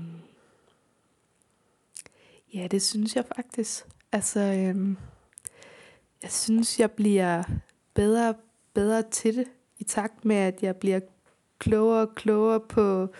Ja, 2.53 2.67
det 2.67 2.81
synes 2.81 3.15
jeg 3.15 3.25
faktisk. 3.35 3.85
Altså, 4.11 4.39
øhm, 4.39 4.97
jeg 6.23 6.31
synes, 6.31 6.79
jeg 6.79 6.91
bliver 6.91 7.43
bedre 7.93 8.33
bedre 8.73 9.01
til 9.01 9.35
det, 9.35 9.47
i 9.79 9.83
takt 9.83 10.25
med, 10.25 10.35
at 10.35 10.63
jeg 10.63 10.75
bliver 10.75 10.99
klogere 11.59 12.01
og 12.01 12.15
klogere 12.15 12.59
på, 12.59 13.13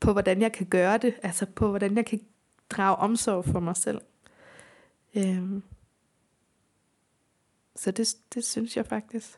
på 0.00 0.12
hvordan 0.12 0.42
jeg 0.42 0.52
kan 0.52 0.66
gøre 0.66 0.98
det. 0.98 1.14
Altså 1.22 1.46
på, 1.46 1.68
hvordan 1.68 1.96
jeg 1.96 2.06
kan 2.06 2.20
drage 2.70 2.96
omsorg 2.96 3.44
for 3.44 3.60
mig 3.60 3.76
selv. 3.76 4.00
Øhm, 5.14 5.62
så 7.76 7.90
det, 7.90 8.14
det 8.34 8.44
synes 8.44 8.76
jeg 8.76 8.86
faktisk. 8.86 9.28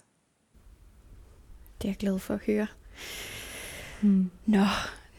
Det 1.82 1.88
er 1.88 1.92
jeg 1.92 1.96
glad 1.96 2.18
for 2.18 2.34
at 2.34 2.40
høre. 2.46 2.66
Hmm. 4.02 4.30
Nå, 4.46 4.64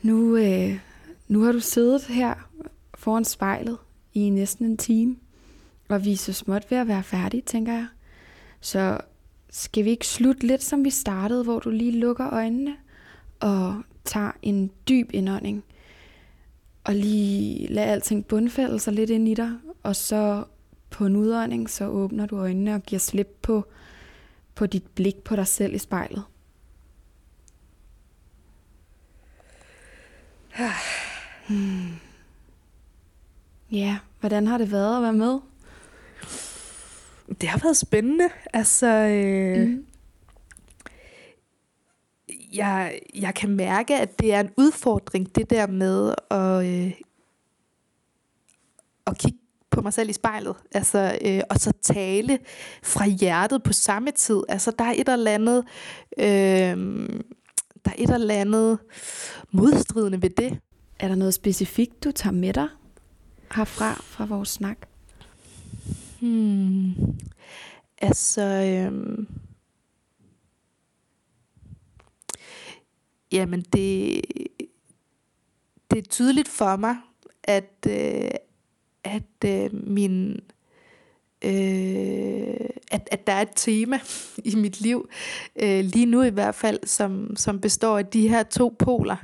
nu, 0.01 0.37
øh, 0.37 0.79
nu 1.27 1.41
har 1.41 1.51
du 1.51 1.59
siddet 1.59 2.03
her 2.03 2.49
foran 2.95 3.25
spejlet 3.25 3.77
i 4.13 4.29
næsten 4.29 4.65
en 4.65 4.77
time, 4.77 5.15
og 5.89 6.05
vi 6.05 6.11
er 6.11 6.17
så 6.17 6.33
småt 6.33 6.71
ved 6.71 6.77
at 6.77 6.87
være 6.87 7.03
færdige, 7.03 7.41
tænker 7.41 7.73
jeg. 7.73 7.87
Så 8.61 8.99
skal 9.49 9.85
vi 9.85 9.89
ikke 9.89 10.07
slutte 10.07 10.47
lidt, 10.47 10.63
som 10.63 10.85
vi 10.85 10.89
startede, 10.89 11.43
hvor 11.43 11.59
du 11.59 11.69
lige 11.69 11.99
lukker 11.99 12.33
øjnene 12.33 12.75
og 13.39 13.83
tager 14.05 14.31
en 14.41 14.71
dyb 14.89 15.09
indånding, 15.13 15.63
og 16.83 16.95
lige 16.95 17.67
lad 17.67 17.83
alting 17.83 18.25
bundfælde 18.25 18.79
sig 18.79 18.93
lidt 18.93 19.09
ind 19.09 19.27
i 19.27 19.33
dig, 19.33 19.51
og 19.83 19.95
så 19.95 20.43
på 20.89 21.05
en 21.05 21.15
udånding, 21.15 21.69
så 21.69 21.87
åbner 21.87 22.25
du 22.25 22.37
øjnene 22.37 22.75
og 22.75 22.83
giver 22.83 22.99
slip 22.99 23.37
på, 23.41 23.65
på 24.55 24.65
dit 24.65 24.87
blik 24.95 25.15
på 25.23 25.35
dig 25.35 25.47
selv 25.47 25.73
i 25.73 25.77
spejlet. 25.77 26.23
Hmm. 31.47 31.89
Ja, 33.71 33.99
hvordan 34.19 34.47
har 34.47 34.57
det 34.57 34.71
været 34.71 34.97
at 34.97 35.03
være 35.03 35.13
med? 35.13 35.39
Det 37.41 37.49
har 37.49 37.59
været 37.59 37.77
spændende. 37.77 38.29
Altså, 38.53 38.87
øh, 38.87 39.67
mm. 39.67 39.85
jeg, 42.53 42.99
jeg 43.15 43.35
kan 43.35 43.49
mærke, 43.49 43.99
at 43.99 44.19
det 44.19 44.33
er 44.33 44.39
en 44.39 44.49
udfordring, 44.57 45.35
det 45.35 45.49
der 45.49 45.67
med 45.67 46.13
at, 46.31 46.65
øh, 46.65 46.93
at 49.07 49.17
kigge 49.17 49.39
på 49.73 49.81
mig 49.81 49.93
selv 49.93 50.09
i 50.09 50.13
spejlet, 50.13 50.55
altså, 50.71 51.17
øh, 51.25 51.41
og 51.49 51.55
så 51.55 51.71
tale 51.81 52.39
fra 52.83 53.07
hjertet 53.07 53.63
på 53.63 53.73
samme 53.73 54.11
tid. 54.11 54.41
Altså, 54.49 54.71
der 54.79 54.85
er 54.85 54.93
et 54.95 55.09
eller 55.09 55.31
andet, 55.31 55.65
øh, 56.17 56.75
der 57.85 57.91
er 57.91 57.95
et 57.97 58.09
eller 58.09 58.35
andet 58.35 58.79
modstridende 59.51 60.21
ved 60.21 60.29
det. 60.29 60.59
Er 60.99 61.07
der 61.07 61.15
noget 61.15 61.33
specifikt, 61.33 62.03
du 62.03 62.11
tager 62.11 62.33
med 62.33 62.53
dig 62.53 62.67
herfra, 63.55 63.93
fra 63.93 64.25
vores 64.25 64.49
snak? 64.49 64.77
Hmm. 66.19 66.93
Altså, 67.97 68.41
øhm, 68.41 69.27
jamen 73.31 73.61
det, 73.61 74.21
det 75.91 75.99
er 75.99 76.09
tydeligt 76.09 76.47
for 76.47 76.75
mig, 76.75 76.97
at, 77.43 77.87
øh, 77.87 78.31
at 79.03 79.45
øh, 79.45 79.87
min 79.87 80.39
øh, 81.45 82.69
at, 82.91 83.09
at 83.11 83.27
der 83.27 83.33
er 83.33 83.41
et 83.41 83.49
tema 83.55 83.99
i 84.51 84.55
mit 84.55 84.81
liv, 84.81 85.09
øh, 85.55 85.85
lige 85.85 86.05
nu 86.05 86.21
i 86.21 86.29
hvert 86.29 86.55
fald, 86.55 86.79
som, 86.85 87.35
som 87.35 87.59
består 87.59 87.97
af 87.97 88.05
de 88.05 88.27
her 88.27 88.43
to 88.43 88.75
poler 88.79 89.17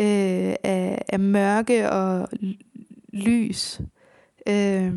øh, 0.00 0.54
af, 0.64 1.02
af 1.08 1.20
mørke 1.20 1.90
og 1.90 2.28
lys. 3.12 3.80
Øh, 4.46 4.94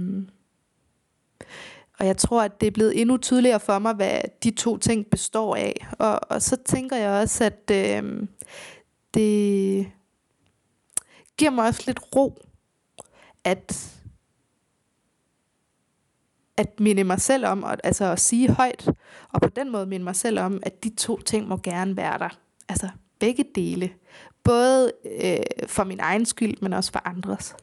og 2.00 2.08
jeg 2.08 2.18
tror, 2.18 2.44
at 2.44 2.62
det 2.62 2.68
er 2.68 2.72
blevet 2.72 3.02
endnu 3.02 3.18
tydeligere 3.18 3.60
for 3.60 3.80
mig, 3.80 3.94
hvad 3.94 4.22
de 4.44 4.52
to 4.52 4.78
ting 4.78 5.08
består 5.08 5.56
af. 5.56 5.88
Og, 6.00 6.20
og 6.30 6.42
så 6.42 6.58
tænker 6.66 6.96
jeg 6.96 7.10
også, 7.10 7.44
at 7.44 7.72
øh, 7.72 8.28
det 9.14 9.88
giver 11.38 11.52
mig 11.52 11.66
også 11.66 11.84
lidt 11.86 12.00
ro, 12.16 12.42
at 13.44 13.98
at 16.62 16.80
minde 16.80 17.04
mig 17.04 17.22
selv 17.22 17.46
om, 17.46 17.66
altså 17.84 18.06
at 18.06 18.20
sige 18.20 18.50
højt, 18.50 18.90
og 19.34 19.42
på 19.42 19.50
den 19.50 19.72
måde 19.72 19.86
minde 19.86 20.04
mig 20.04 20.16
selv 20.16 20.40
om, 20.40 20.60
at 20.64 20.84
de 20.84 20.96
to 20.96 21.22
ting 21.22 21.48
må 21.48 21.58
gerne 21.58 21.98
være 21.98 22.18
der. 22.18 22.30
Altså 22.70 22.90
begge 23.20 23.46
dele. 23.56 23.90
Både 24.44 24.92
øh, 25.24 25.68
for 25.68 25.84
min 25.84 26.00
egen 26.00 26.26
skyld, 26.26 26.58
men 26.62 26.74
også 26.74 26.92
for 26.92 27.02
andres. 27.06 27.56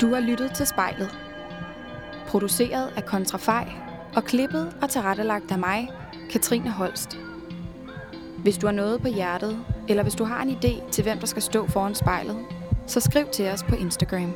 Du 0.00 0.14
har 0.14 0.20
lyttet 0.20 0.54
til 0.54 0.66
spejlet. 0.66 1.18
Produceret 2.28 2.92
af 2.96 3.04
Kontrafej 3.04 3.68
og 4.16 4.24
klippet 4.24 4.76
og 4.82 4.90
tilrettelagt 4.90 5.50
af 5.52 5.58
mig, 5.58 5.88
Katrine 6.30 6.70
Holst. 6.70 7.18
Hvis 8.38 8.58
du 8.58 8.66
har 8.66 8.74
noget 8.74 9.00
på 9.00 9.08
hjertet, 9.08 9.58
eller 9.88 10.02
hvis 10.02 10.14
du 10.14 10.24
har 10.24 10.42
en 10.42 10.50
idé 10.50 10.90
til, 10.90 11.04
hvem 11.04 11.18
der 11.18 11.26
skal 11.26 11.42
stå 11.42 11.66
foran 11.66 11.94
spejlet, 11.94 12.36
så 12.86 13.00
skriv 13.00 13.26
til 13.32 13.48
os 13.48 13.62
på 13.62 13.74
Instagram. 13.74 14.34